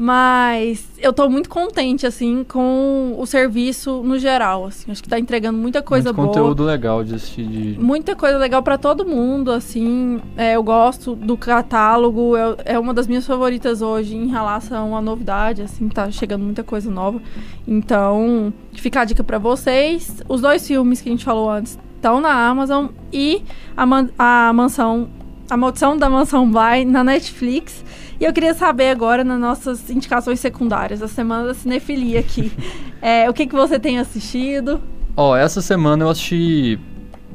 Mas 0.01 0.89
eu 0.99 1.13
tô 1.13 1.29
muito 1.29 1.49
contente, 1.49 2.07
assim, 2.07 2.45
com 2.45 3.17
o 3.19 3.27
serviço 3.27 4.01
no 4.05 4.17
geral, 4.17 4.65
assim. 4.67 4.93
Acho 4.93 5.03
que 5.03 5.09
tá 5.09 5.19
entregando 5.19 5.59
muita 5.59 5.83
coisa 5.83 6.11
Muito 6.13 6.17
boa. 6.17 6.29
conteúdo 6.29 6.63
legal 6.63 7.03
de 7.03 7.17
assistir. 7.17 7.45
De... 7.47 7.81
Muita 7.81 8.15
coisa 8.15 8.39
legal 8.39 8.63
pra 8.63 8.79
todo 8.79 9.05
mundo, 9.05 9.51
assim. 9.51 10.21
É, 10.37 10.55
eu 10.55 10.63
gosto 10.63 11.17
do 11.17 11.37
catálogo, 11.37 12.37
é, 12.37 12.57
é 12.75 12.79
uma 12.79 12.95
das 12.95 13.09
minhas 13.09 13.27
favoritas 13.27 13.83
hoje 13.83 14.15
em 14.17 14.29
relação 14.29 14.97
à 14.97 15.03
novidade, 15.03 15.63
assim, 15.63 15.89
tá 15.89 16.09
chegando 16.13 16.45
muita 16.45 16.63
coisa 16.63 16.89
nova. 16.89 17.21
Então, 17.67 18.53
fica 18.75 19.01
a 19.01 19.05
dica 19.05 19.25
pra 19.25 19.39
vocês. 19.39 20.23
Os 20.29 20.41
dois 20.41 20.65
filmes 20.65 21.01
que 21.01 21.09
a 21.09 21.13
gente 21.13 21.25
falou 21.25 21.51
antes 21.51 21.77
estão 21.97 22.21
na 22.21 22.33
Amazon 22.49 22.87
e 23.13 23.43
a, 23.77 23.85
man- 23.85 24.09
a 24.17 24.53
mansão. 24.55 25.09
A 25.51 25.57
Maldição 25.57 25.97
da 25.97 26.11
Mansão 26.11 26.51
Bly 26.51 26.85
na 26.85 27.03
Netflix. 27.03 27.85
E 28.21 28.25
eu 28.25 28.33
queria 28.33 28.53
saber 28.53 28.91
agora, 28.91 29.23
nas 29.23 29.39
nossas 29.39 29.89
indicações 29.89 30.41
secundárias, 30.41 31.01
a 31.03 31.09
semana 31.09 31.49
da 31.49 31.55
cinefilia 31.55 32.21
aqui. 32.21 32.53
É, 33.01 33.31
o 33.31 33.33
que, 33.33 33.47
que 33.47 33.55
você 33.55 33.79
tem 33.79 34.01
assistido? 34.01 34.81
Ó, 35.17 35.37
essa 35.37 35.63
semana 35.63 36.03
eu 36.03 36.09
assisti 36.09 36.81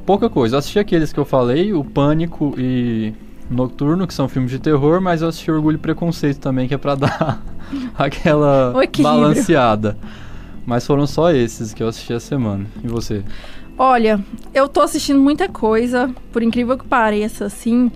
pouca 0.04 0.28
coisa. 0.28 0.56
Eu 0.56 0.58
assisti 0.58 0.78
aqueles 0.78 1.10
que 1.10 1.18
eu 1.18 1.24
falei, 1.24 1.72
o 1.72 1.82
Pânico 1.82 2.54
e 2.58 3.14
Noturno, 3.50 4.06
que 4.06 4.12
são 4.12 4.28
filmes 4.28 4.50
de 4.50 4.58
terror, 4.58 5.00
mas 5.00 5.22
eu 5.22 5.28
assisti 5.28 5.50
Orgulho 5.50 5.76
e 5.76 5.78
Preconceito 5.78 6.38
também, 6.38 6.68
que 6.68 6.74
é 6.74 6.76
pra 6.76 6.94
dar 7.00 7.42
aquela 7.96 8.74
balanceada. 8.98 9.96
Mas 10.66 10.86
foram 10.86 11.06
só 11.06 11.30
esses 11.30 11.72
que 11.72 11.82
eu 11.82 11.88
assisti 11.88 12.12
essa 12.12 12.26
semana. 12.26 12.66
E 12.82 12.88
você? 12.88 13.22
Olha, 13.76 14.24
eu 14.52 14.68
tô 14.68 14.80
assistindo 14.80 15.18
muita 15.18 15.48
coisa, 15.48 16.08
por 16.32 16.42
incrível 16.42 16.78
que 16.78 16.86
pareça, 16.86 17.46
assim. 17.46 17.90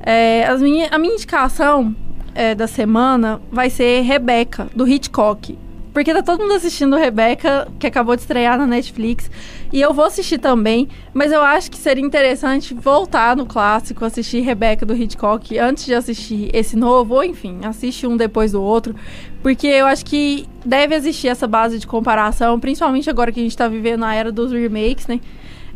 É, 0.00 0.46
as 0.46 0.62
minha, 0.62 0.88
a 0.88 0.98
minha 0.98 1.14
indicação 1.14 1.94
é, 2.34 2.54
da 2.54 2.66
semana 2.66 3.40
vai 3.50 3.68
ser 3.68 4.02
Rebeca, 4.02 4.68
do 4.74 4.86
Hitchcock. 4.86 5.58
Porque 5.94 6.12
tá 6.12 6.24
todo 6.24 6.40
mundo 6.40 6.54
assistindo 6.54 6.96
Rebeca, 6.96 7.68
que 7.78 7.86
acabou 7.86 8.16
de 8.16 8.22
estrear 8.22 8.58
na 8.58 8.66
Netflix. 8.66 9.30
E 9.72 9.80
eu 9.80 9.94
vou 9.94 10.04
assistir 10.04 10.38
também, 10.38 10.88
mas 11.14 11.30
eu 11.30 11.40
acho 11.40 11.70
que 11.70 11.76
seria 11.76 12.04
interessante 12.04 12.74
voltar 12.74 13.36
no 13.36 13.46
clássico, 13.46 14.04
assistir 14.04 14.40
Rebeca 14.40 14.84
do 14.84 14.92
Hitchcock 14.92 15.56
antes 15.56 15.86
de 15.86 15.94
assistir 15.94 16.50
esse 16.52 16.76
novo, 16.76 17.14
ou 17.14 17.22
enfim, 17.22 17.60
assiste 17.62 18.08
um 18.08 18.16
depois 18.16 18.50
do 18.50 18.60
outro. 18.60 18.92
Porque 19.40 19.68
eu 19.68 19.86
acho 19.86 20.04
que 20.04 20.48
deve 20.66 20.96
existir 20.96 21.28
essa 21.28 21.46
base 21.46 21.78
de 21.78 21.86
comparação, 21.86 22.58
principalmente 22.58 23.08
agora 23.08 23.30
que 23.30 23.38
a 23.38 23.42
gente 23.44 23.56
tá 23.56 23.68
vivendo 23.68 24.04
a 24.04 24.12
era 24.12 24.32
dos 24.32 24.50
remakes, 24.50 25.06
né? 25.06 25.20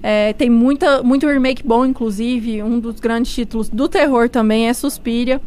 É, 0.02 0.32
tem 0.32 0.50
muita, 0.50 1.00
muito 1.00 1.28
remake 1.28 1.62
bom, 1.64 1.86
inclusive. 1.86 2.60
Um 2.60 2.80
dos 2.80 2.98
grandes 2.98 3.32
títulos 3.32 3.68
do 3.68 3.88
terror 3.88 4.28
também 4.28 4.68
é 4.68 4.72
Suspiria, 4.72 5.40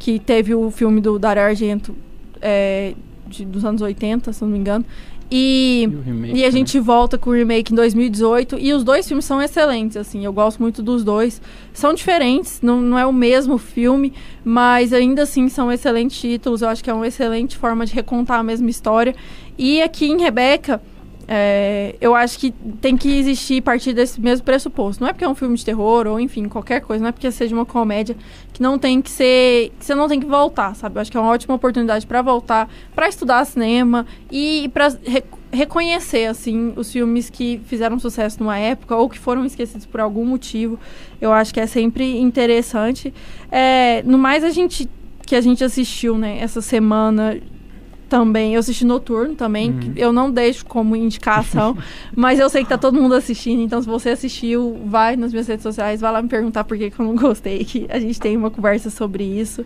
que 0.00 0.18
teve 0.18 0.52
o 0.52 0.68
filme 0.68 1.00
do 1.00 1.16
Dario 1.16 1.44
Argento 1.44 1.94
é, 2.42 2.94
de- 3.26 3.44
dos 3.44 3.64
anos 3.64 3.82
80, 3.82 4.32
se 4.32 4.42
não 4.42 4.50
me 4.50 4.58
engano. 4.58 4.84
E, 5.28 5.82
E 5.82 5.86
remake 6.04 6.36
e 6.38 6.44
a 6.44 6.46
também. 6.46 6.50
gente 6.52 6.78
volta 6.78 7.18
com 7.18 7.30
o 7.30 7.32
remake 7.32 7.72
em 7.72 7.76
2018. 7.76 8.56
E 8.60 8.72
os 8.72 8.84
dois 8.84 9.08
filmes 9.08 9.24
são 9.24 9.42
excelentes, 9.42 9.96
assim. 9.96 10.24
Eu 10.24 10.32
gosto 10.32 10.60
muito 10.62 10.82
dos 10.82 11.02
dois. 11.02 11.42
São 11.72 11.92
diferentes, 11.92 12.60
não, 12.62 12.80
não 12.80 12.96
é 12.98 13.04
o 13.04 13.12
mesmo 13.12 13.58
filme, 13.58 14.12
mas 14.44 14.92
ainda 14.92 15.22
assim 15.22 15.48
são 15.48 15.70
excelentes 15.72 16.20
títulos. 16.20 16.62
Eu 16.62 16.68
acho 16.68 16.82
que 16.84 16.88
é 16.90 16.94
uma 16.94 17.08
excelente 17.08 17.56
forma 17.56 17.84
de 17.84 17.92
recontar 17.92 18.38
a 18.38 18.42
mesma 18.44 18.70
história. 18.70 19.16
E 19.58 19.82
aqui 19.82 20.06
em 20.06 20.20
Rebeca, 20.20 20.80
é, 21.28 21.96
eu 22.00 22.14
acho 22.14 22.38
que 22.38 22.52
tem 22.80 22.96
que 22.96 23.18
existir 23.18 23.58
a 23.58 23.62
partir 23.62 23.92
desse 23.92 24.20
mesmo 24.20 24.44
pressuposto. 24.44 25.02
Não 25.02 25.08
é 25.08 25.12
porque 25.12 25.24
é 25.24 25.28
um 25.28 25.34
filme 25.34 25.56
de 25.56 25.64
terror 25.64 26.06
ou, 26.06 26.20
enfim, 26.20 26.48
qualquer 26.48 26.80
coisa, 26.80 27.02
não 27.02 27.08
é 27.08 27.12
porque 27.12 27.30
seja 27.30 27.54
uma 27.54 27.66
comédia 27.66 28.16
que 28.52 28.62
não 28.62 28.78
tem 28.78 29.02
que 29.02 29.10
ser. 29.10 29.72
que 29.78 29.84
você 29.84 29.94
não 29.94 30.08
tem 30.08 30.20
que 30.20 30.26
voltar, 30.26 30.74
sabe? 30.76 30.96
Eu 30.96 31.00
acho 31.00 31.10
que 31.10 31.16
é 31.16 31.20
uma 31.20 31.30
ótima 31.30 31.54
oportunidade 31.54 32.06
para 32.06 32.22
voltar, 32.22 32.68
para 32.94 33.08
estudar 33.08 33.44
cinema 33.44 34.06
e 34.30 34.70
para 34.72 34.96
reconhecer, 35.52 36.26
assim, 36.26 36.72
os 36.76 36.92
filmes 36.92 37.28
que 37.28 37.60
fizeram 37.66 37.98
sucesso 37.98 38.38
numa 38.40 38.58
época 38.58 38.94
ou 38.94 39.08
que 39.08 39.18
foram 39.18 39.44
esquecidos 39.44 39.86
por 39.86 40.00
algum 40.00 40.24
motivo. 40.24 40.78
Eu 41.20 41.32
acho 41.32 41.52
que 41.52 41.58
é 41.58 41.66
sempre 41.66 42.18
interessante. 42.18 43.12
É, 43.50 44.02
no 44.04 44.16
mais, 44.16 44.44
a 44.44 44.50
gente. 44.50 44.88
que 45.26 45.34
a 45.34 45.40
gente 45.40 45.64
assistiu, 45.64 46.16
né, 46.16 46.38
essa 46.40 46.60
semana 46.60 47.36
também. 48.08 48.54
Eu 48.54 48.60
assisti 48.60 48.84
Noturno 48.84 49.34
também, 49.34 49.70
Uhum. 49.70 49.92
eu 49.96 50.12
não 50.12 50.30
deixo 50.30 50.64
como 50.66 50.94
indicação, 50.96 51.76
mas 52.14 52.38
eu 52.38 52.48
sei 52.48 52.62
que 52.62 52.68
tá 52.68 52.78
todo 52.78 53.00
mundo 53.00 53.14
assistindo, 53.14 53.60
então 53.62 53.80
se 53.82 53.88
você 53.88 54.10
assistiu, 54.10 54.78
vai 54.86 55.16
nas 55.16 55.32
minhas 55.32 55.46
redes 55.46 55.62
sociais, 55.62 56.00
vai 56.00 56.12
lá 56.12 56.22
me 56.22 56.28
perguntar 56.28 56.64
por 56.64 56.76
que, 56.78 56.90
que 56.90 56.98
eu 57.00 57.04
não 57.06 57.16
gostei, 57.16 57.64
que 57.64 57.86
a 57.88 57.98
gente 57.98 58.18
tem 58.20 58.36
uma 58.36 58.50
conversa 58.50 58.90
sobre 58.90 59.24
isso. 59.24 59.64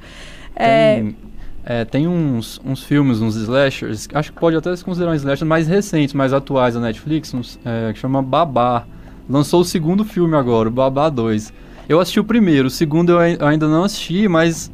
É, 0.56 0.96
Tem, 0.96 1.16
é, 1.64 1.84
tem 1.84 2.08
uns, 2.08 2.60
uns 2.64 2.82
filmes, 2.82 3.20
uns 3.20 3.36
slashers, 3.36 4.08
acho 4.14 4.32
que 4.32 4.38
pode 4.40 4.56
até 4.56 4.74
se 4.74 4.84
considerar 4.84 5.12
um 5.12 5.14
slasher 5.14 5.46
mais 5.46 5.68
recentes, 5.68 6.14
mais 6.14 6.32
atuais 6.32 6.74
da 6.74 6.80
Netflix, 6.80 7.32
uns, 7.34 7.58
é, 7.64 7.92
que 7.92 7.98
chama 7.98 8.22
Babá. 8.22 8.84
Lançou 9.28 9.60
o 9.60 9.64
segundo 9.64 10.04
filme 10.04 10.34
agora, 10.36 10.68
o 10.68 10.72
Babá 10.72 11.08
2. 11.08 11.52
Eu 11.88 12.00
assisti 12.00 12.18
o 12.18 12.24
primeiro, 12.24 12.68
o 12.68 12.70
segundo 12.70 13.10
eu 13.12 13.18
ainda 13.46 13.68
não 13.68 13.84
assisti, 13.84 14.26
mas 14.28 14.70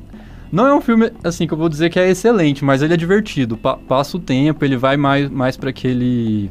não 0.53 0.67
é 0.67 0.75
um 0.75 0.81
filme, 0.81 1.11
assim, 1.25 1.47
que 1.47 1.53
eu 1.55 1.59
vou 1.59 1.69
dizer 1.69 1.91
que 1.91 1.99
é 1.99 2.09
excelente, 2.09 2.65
mas 2.65 2.83
ele 2.83 2.95
é 2.95 2.97
divertido. 2.97 3.57
Pa- 3.57 3.77
passa 3.77 4.17
o 4.17 4.21
tempo, 4.21 4.65
ele 4.65 4.77
vai 4.77 4.97
mais, 4.97 5.29
mais 5.29 5.57
para 5.57 5.71
aquele 5.71 6.51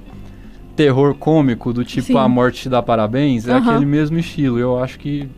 terror 0.76 1.16
cômico, 1.16 1.72
do 1.72 1.84
tipo 1.86 2.08
Sim. 2.08 2.18
A 2.18 2.28
Morte 2.28 2.64
Te 2.64 2.70
Dá 2.70 2.82
Parabéns. 2.82 3.48
É 3.48 3.54
aquele 3.54 3.86
mesmo 3.86 4.18
estilo. 4.18 4.60
Eu 4.60 4.78
acho 4.78 5.00
que 5.00 5.30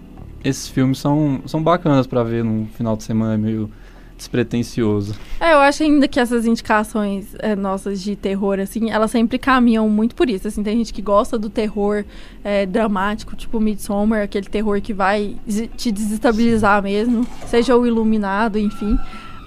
esses 0.44 0.68
filmes 0.68 0.98
são, 0.98 1.42
são 1.46 1.62
bacanas 1.62 2.08
para 2.08 2.24
ver 2.24 2.44
num 2.44 2.66
final 2.76 2.96
de 2.98 3.04
semana 3.04 3.38
meio 3.38 3.70
despretensioso. 4.18 5.16
É, 5.40 5.54
eu 5.54 5.60
acho 5.60 5.84
ainda 5.84 6.08
que 6.08 6.20
essas 6.20 6.46
indicações 6.46 7.36
é, 7.40 7.56
nossas 7.56 8.02
de 8.02 8.16
terror, 8.16 8.60
assim, 8.60 8.90
elas 8.90 9.12
sempre 9.12 9.38
caminham 9.38 9.88
muito 9.88 10.16
por 10.16 10.30
isso. 10.30 10.48
Assim, 10.48 10.64
tem 10.64 10.78
gente 10.78 10.94
que 10.94 11.02
gosta 11.02 11.38
do 11.38 11.50
terror 11.50 12.04
é, 12.44 12.66
dramático, 12.66 13.36
tipo 13.36 13.60
Midsommar, 13.60 14.24
aquele 14.24 14.48
terror 14.48 14.82
que 14.82 14.94
vai 14.94 15.36
te 15.78 15.92
desestabilizar 15.92 16.82
mesmo, 16.82 17.26
seja 17.46 17.78
o 17.78 17.86
iluminado, 17.86 18.58
enfim. 18.58 18.98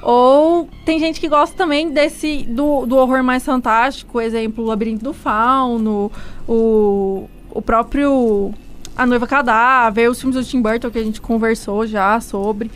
Ou 0.03 0.69
tem 0.85 0.99
gente 0.99 1.21
que 1.21 1.29
gosta 1.29 1.55
também 1.57 1.91
desse 1.91 2.45
do, 2.45 2.87
do 2.87 2.97
horror 2.97 3.23
mais 3.23 3.45
fantástico, 3.45 4.21
exemplo, 4.21 4.65
o 4.65 4.67
Labirinto 4.67 5.05
do 5.05 5.13
Fauno, 5.13 6.11
o, 6.49 7.29
o 7.51 7.61
próprio 7.61 8.55
A 8.97 9.05
Noiva 9.05 9.27
Cadáver, 9.27 10.11
os 10.11 10.19
filmes 10.19 10.37
do 10.37 10.45
Tim 10.45 10.63
Burton 10.63 10.91
que 10.91 10.99
a 10.99 11.05
gente 11.05 11.21
conversou 11.21 11.87
já 11.87 12.19
sobre 12.21 12.71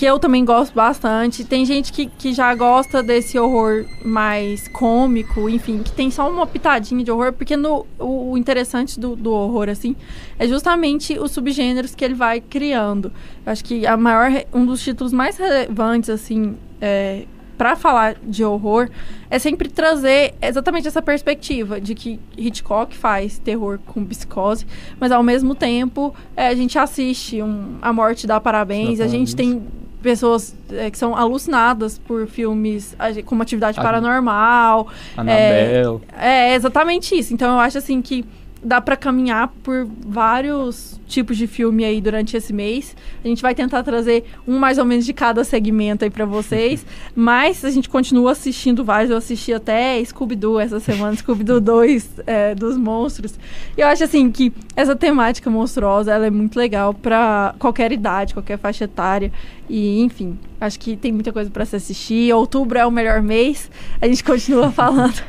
que 0.00 0.06
eu 0.06 0.18
também 0.18 0.46
gosto 0.46 0.72
bastante. 0.72 1.44
Tem 1.44 1.62
gente 1.62 1.92
que, 1.92 2.06
que 2.06 2.32
já 2.32 2.54
gosta 2.54 3.02
desse 3.02 3.38
horror 3.38 3.84
mais 4.02 4.66
cômico, 4.66 5.46
enfim, 5.46 5.82
que 5.82 5.92
tem 5.92 6.10
só 6.10 6.26
uma 6.30 6.46
pitadinha 6.46 7.04
de 7.04 7.10
horror, 7.10 7.34
porque 7.34 7.54
no, 7.54 7.84
o, 7.98 8.32
o 8.32 8.38
interessante 8.38 8.98
do, 8.98 9.14
do 9.14 9.30
horror, 9.30 9.68
assim, 9.68 9.94
é 10.38 10.48
justamente 10.48 11.18
os 11.18 11.32
subgêneros 11.32 11.94
que 11.94 12.02
ele 12.02 12.14
vai 12.14 12.40
criando. 12.40 13.12
Eu 13.44 13.52
acho 13.52 13.62
que 13.62 13.86
a 13.86 13.94
maior, 13.94 14.42
um 14.54 14.64
dos 14.64 14.82
títulos 14.82 15.12
mais 15.12 15.36
relevantes, 15.36 16.08
assim, 16.08 16.56
é, 16.80 17.26
para 17.58 17.76
falar 17.76 18.16
de 18.22 18.42
horror, 18.42 18.88
é 19.28 19.38
sempre 19.38 19.68
trazer 19.68 20.32
exatamente 20.40 20.88
essa 20.88 21.02
perspectiva 21.02 21.78
de 21.78 21.94
que 21.94 22.18
Hitchcock 22.38 22.96
faz 22.96 23.38
terror 23.38 23.78
com 23.84 24.02
psicose, 24.06 24.66
mas 24.98 25.12
ao 25.12 25.22
mesmo 25.22 25.54
tempo 25.54 26.14
é, 26.34 26.48
a 26.48 26.54
gente 26.54 26.78
assiste 26.78 27.42
um 27.42 27.76
A 27.82 27.92
Morte 27.92 28.26
dá 28.26 28.40
Parabéns, 28.40 28.98
Dá 28.98 29.04
a 29.04 29.08
gente 29.08 29.36
Parabéns. 29.36 29.60
tem 29.62 29.79
pessoas 30.02 30.54
é, 30.72 30.90
que 30.90 30.98
são 30.98 31.16
alucinadas 31.16 31.98
por 31.98 32.26
filmes 32.26 32.94
a 32.98 33.10
como 33.22 33.42
Atividade 33.42 33.78
Ah, 33.78 33.82
Paranormal. 33.82 34.88
Anabel. 35.16 36.00
É 36.16 36.54
exatamente 36.54 37.16
isso. 37.16 37.32
Então 37.34 37.52
eu 37.52 37.60
acho 37.60 37.78
assim 37.78 38.00
que 38.00 38.24
dá 38.62 38.80
pra 38.80 38.96
caminhar 38.96 39.48
por 39.62 39.86
vários 40.06 41.00
tipos 41.06 41.36
de 41.36 41.46
filme 41.46 41.84
aí 41.84 42.00
durante 42.00 42.36
esse 42.36 42.52
mês. 42.52 42.94
A 43.24 43.26
gente 43.26 43.40
vai 43.40 43.54
tentar 43.54 43.82
trazer 43.82 44.24
um 44.46 44.58
mais 44.58 44.78
ou 44.78 44.84
menos 44.84 45.04
de 45.04 45.12
cada 45.12 45.42
segmento 45.44 46.04
aí 46.04 46.10
pra 46.10 46.24
vocês, 46.24 46.84
mas 47.16 47.64
a 47.64 47.70
gente 47.70 47.88
continua 47.88 48.32
assistindo 48.32 48.84
vários. 48.84 49.10
Eu 49.10 49.16
assisti 49.16 49.52
até 49.52 50.02
Scooby-Doo 50.04 50.60
essa 50.60 50.78
semana, 50.78 51.16
Scooby-Doo 51.16 51.60
2 51.60 52.10
é, 52.26 52.54
dos 52.54 52.76
monstros. 52.76 53.34
E 53.76 53.80
eu 53.80 53.86
acho 53.86 54.04
assim 54.04 54.30
que 54.30 54.52
essa 54.76 54.94
temática 54.94 55.48
monstruosa, 55.48 56.12
ela 56.12 56.26
é 56.26 56.30
muito 56.30 56.58
legal 56.58 56.92
pra 56.92 57.54
qualquer 57.58 57.92
idade, 57.92 58.34
qualquer 58.34 58.58
faixa 58.58 58.84
etária. 58.84 59.32
E, 59.72 60.00
enfim, 60.00 60.36
acho 60.60 60.80
que 60.80 60.96
tem 60.96 61.12
muita 61.12 61.32
coisa 61.32 61.48
pra 61.48 61.64
se 61.64 61.76
assistir. 61.76 62.34
Outubro 62.34 62.76
é 62.76 62.84
o 62.84 62.90
melhor 62.90 63.22
mês. 63.22 63.70
A 64.00 64.08
gente 64.08 64.24
continua 64.24 64.68
falando 64.72 65.22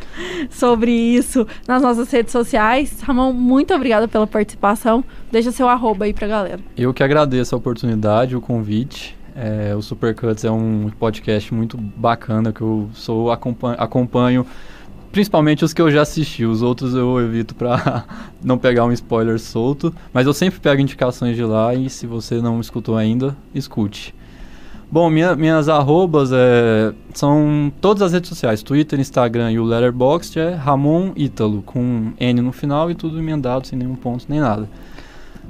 sobre 0.49 0.91
isso 0.91 1.45
nas 1.67 1.83
nossas 1.83 2.09
redes 2.09 2.31
sociais. 2.31 3.01
Ramon, 3.01 3.33
muito 3.33 3.71
obrigada 3.71 4.07
pela 4.07 4.25
participação. 4.25 5.03
Deixa 5.31 5.51
seu 5.51 5.69
arroba 5.69 6.05
aí 6.05 6.13
pra 6.13 6.27
galera. 6.27 6.59
Eu 6.75 6.91
que 6.91 7.03
agradeço 7.03 7.53
a 7.53 7.57
oportunidade, 7.59 8.35
o 8.35 8.41
convite. 8.41 9.15
É, 9.35 9.75
o 9.75 9.81
Supercuts 9.81 10.43
é 10.43 10.49
um 10.49 10.89
podcast 10.99 11.53
muito 11.53 11.77
bacana 11.77 12.51
que 12.51 12.61
eu 12.61 12.89
sou 12.93 13.31
acompanho, 13.31 13.75
acompanho 13.79 14.45
principalmente 15.11 15.63
os 15.63 15.71
que 15.71 15.81
eu 15.81 15.91
já 15.91 16.01
assisti. 16.01 16.45
Os 16.45 16.63
outros 16.63 16.95
eu 16.95 17.19
evito 17.19 17.53
pra 17.53 18.05
não 18.43 18.57
pegar 18.57 18.85
um 18.85 18.91
spoiler 18.91 19.39
solto, 19.39 19.93
mas 20.11 20.25
eu 20.25 20.33
sempre 20.33 20.59
pego 20.59 20.81
indicações 20.81 21.35
de 21.35 21.43
lá 21.43 21.75
e 21.75 21.89
se 21.89 22.07
você 22.07 22.41
não 22.41 22.59
escutou 22.59 22.97
ainda, 22.97 23.37
escute. 23.53 24.15
Bom, 24.91 25.09
minha- 25.09 25.35
minhas 25.37 25.69
arrobas 25.69 26.31
é, 26.33 26.93
são 27.13 27.71
todas 27.79 28.01
as 28.03 28.11
redes 28.11 28.27
sociais, 28.27 28.61
Twitter, 28.61 28.99
Instagram 28.99 29.49
e 29.51 29.57
o 29.59 29.63
Letterboxd 29.63 30.37
é 30.37 30.53
Ramon 30.53 31.13
Ítalo, 31.15 31.61
com 31.61 32.11
N 32.19 32.41
no 32.41 32.51
final 32.51 32.91
e 32.91 32.95
tudo 32.95 33.17
emendado, 33.17 33.65
sem 33.67 33.79
nenhum 33.79 33.95
ponto, 33.95 34.25
nem 34.27 34.41
nada. 34.41 34.67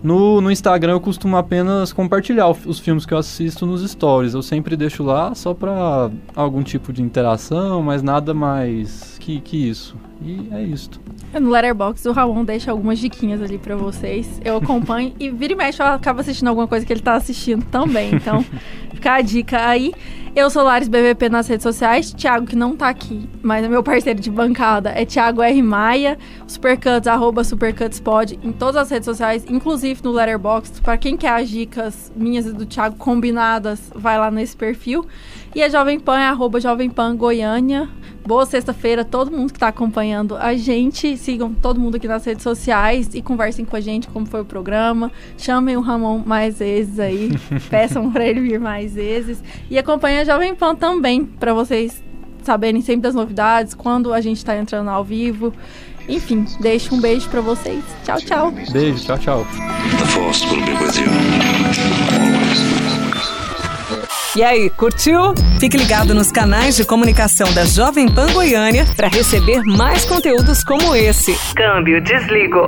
No, 0.04 0.42
no 0.42 0.52
Instagram 0.52 0.94
eu 0.94 1.00
costumo 1.00 1.38
apenas 1.38 1.92
compartilhar 1.92 2.50
os 2.50 2.80
filmes 2.80 3.06
que 3.06 3.14
eu 3.14 3.18
assisto 3.18 3.66
nos 3.66 3.88
stories. 3.90 4.34
Eu 4.34 4.42
sempre 4.42 4.76
deixo 4.76 5.04
lá 5.04 5.34
só 5.36 5.54
pra 5.54 6.10
algum 6.36 6.62
tipo 6.64 6.92
de 6.94 7.02
interação, 7.04 7.82
mas 7.84 8.02
nada 8.04 8.34
mais 8.34 9.11
que, 9.22 9.40
que 9.40 9.70
isso. 9.70 9.96
E 10.22 10.48
é 10.52 10.64
isto. 10.64 11.00
No 11.40 11.50
Letterboxd, 11.50 12.10
o 12.10 12.12
Ramon 12.12 12.44
deixa 12.44 12.72
algumas 12.72 13.00
diquinhas 13.00 13.42
ali 13.42 13.58
pra 13.58 13.76
vocês. 13.76 14.42
Eu 14.44 14.58
acompanho 14.58 15.14
e 15.20 15.30
vira 15.30 15.54
e 15.54 15.56
mexe, 15.56 15.82
eu 15.82 15.86
acabo 15.86 16.20
assistindo 16.20 16.50
alguma 16.50 16.68
coisa 16.68 16.86
que 16.86 16.92
ele 16.92 17.02
tá 17.02 17.14
assistindo 17.14 17.64
também. 17.66 18.14
Então, 18.14 18.44
fica 18.94 19.14
a 19.14 19.22
dica 19.22 19.66
aí. 19.66 19.94
Eu 20.36 20.50
sou 20.50 20.64
Lares 20.64 20.88
BVP 20.88 21.30
nas 21.30 21.48
redes 21.48 21.64
sociais. 21.64 22.14
Thiago, 22.14 22.46
que 22.46 22.56
não 22.56 22.76
tá 22.76 22.90
aqui, 22.90 23.30
mas 23.42 23.64
é 23.64 23.70
meu 23.70 23.84
parceiro 23.84 24.20
de 24.20 24.32
bancada, 24.32 24.90
é 24.90 25.06
Thiago 25.06 25.42
R. 25.42 25.62
Maia. 25.62 26.18
Supercuts, 26.48 27.08
arroba 27.08 27.44
SupercutsPod 27.44 28.40
em 28.44 28.52
todas 28.52 28.76
as 28.78 28.90
redes 28.90 29.06
sociais, 29.06 29.46
inclusive 29.48 30.02
no 30.04 30.12
Letterboxd. 30.12 30.82
Pra 30.82 30.98
quem 30.98 31.16
quer 31.16 31.32
as 31.32 31.50
dicas 31.50 32.12
minhas 32.16 32.46
e 32.46 32.54
do 32.54 32.66
Thiago 32.66 32.98
combinadas, 32.98 33.92
vai 33.96 34.18
lá 34.18 34.30
nesse 34.30 34.56
perfil. 34.56 35.06
E 35.54 35.62
a 35.62 35.68
Jovem 35.68 36.00
Pan 36.00 36.18
é 36.18 36.28
arroba 36.28 36.62
Jovem 36.62 36.90
Pan 36.90 37.16
Goiânia. 37.16 37.90
Boa 38.26 38.46
sexta-feira, 38.46 39.04
todo 39.04 39.32
mundo 39.32 39.52
que 39.52 39.60
tá 39.60 39.68
acompanhando 39.68 40.38
a 40.38 40.56
gente. 40.56 41.18
Sigam 41.18 41.54
todo 41.54 41.78
mundo 41.78 41.96
aqui 41.96 42.08
nas 42.08 42.24
redes 42.24 42.44
sociais 42.44 43.10
e 43.14 43.22
conversem 43.22 43.66
com 43.66 43.76
a 43.76 43.82
gente 43.82 44.08
como 44.08 44.26
foi 44.26 44.42
o 44.42 44.46
programa. 44.46 45.12
Chamem 45.38 45.76
o 45.76 45.82
Ramon 45.82 46.22
mais 46.26 46.60
vezes 46.60 47.00
aí. 47.00 47.32
peçam 47.70 48.10
pra 48.12 48.26
ele 48.26 48.40
vir 48.40 48.62
mais 48.62 48.94
vezes. 48.94 49.44
E 49.70 49.78
acompanhem 49.78 50.20
a 50.20 50.24
Jovem 50.24 50.56
Pan 50.56 50.74
também, 50.74 51.26
pra 51.26 51.54
vocês 51.54 52.02
saberem 52.44 52.82
sempre 52.82 53.02
das 53.02 53.16
novidades, 53.16 53.74
quando 53.74 54.14
a 54.14 54.22
gente 54.22 54.46
tá 54.46 54.56
entrando 54.56 54.90
ao 54.90 55.04
vivo. 55.04 55.54
Enfim, 56.08 56.46
deixo 56.62 56.96
um 56.96 57.02
beijo 57.02 57.30
pra 57.30 57.42
vocês. 57.42 57.84
Tchau, 58.06 58.18
tchau. 58.20 58.54
Beijo, 58.72 59.04
tchau, 59.04 59.18
tchau. 59.18 59.48
The 60.00 60.06
Force 60.06 60.46
will 60.46 60.66
be 60.66 60.72
with 60.72 60.98
you. 60.98 62.11
E 64.34 64.42
aí, 64.42 64.70
curtiu? 64.70 65.34
Fique 65.60 65.76
ligado 65.76 66.14
nos 66.16 66.32
canais 66.32 66.78
de 66.78 66.86
comunicação 66.86 67.54
da 67.54 67.66
Jovem 67.66 68.08
Pan 68.08 68.32
Goiânia 68.32 68.86
para 68.96 69.10
receber 69.10 69.62
mais 69.64 70.06
conteúdos 70.06 70.64
como 70.64 70.96
esse. 70.96 71.36
Câmbio, 71.54 72.00
desligo. 72.02 72.66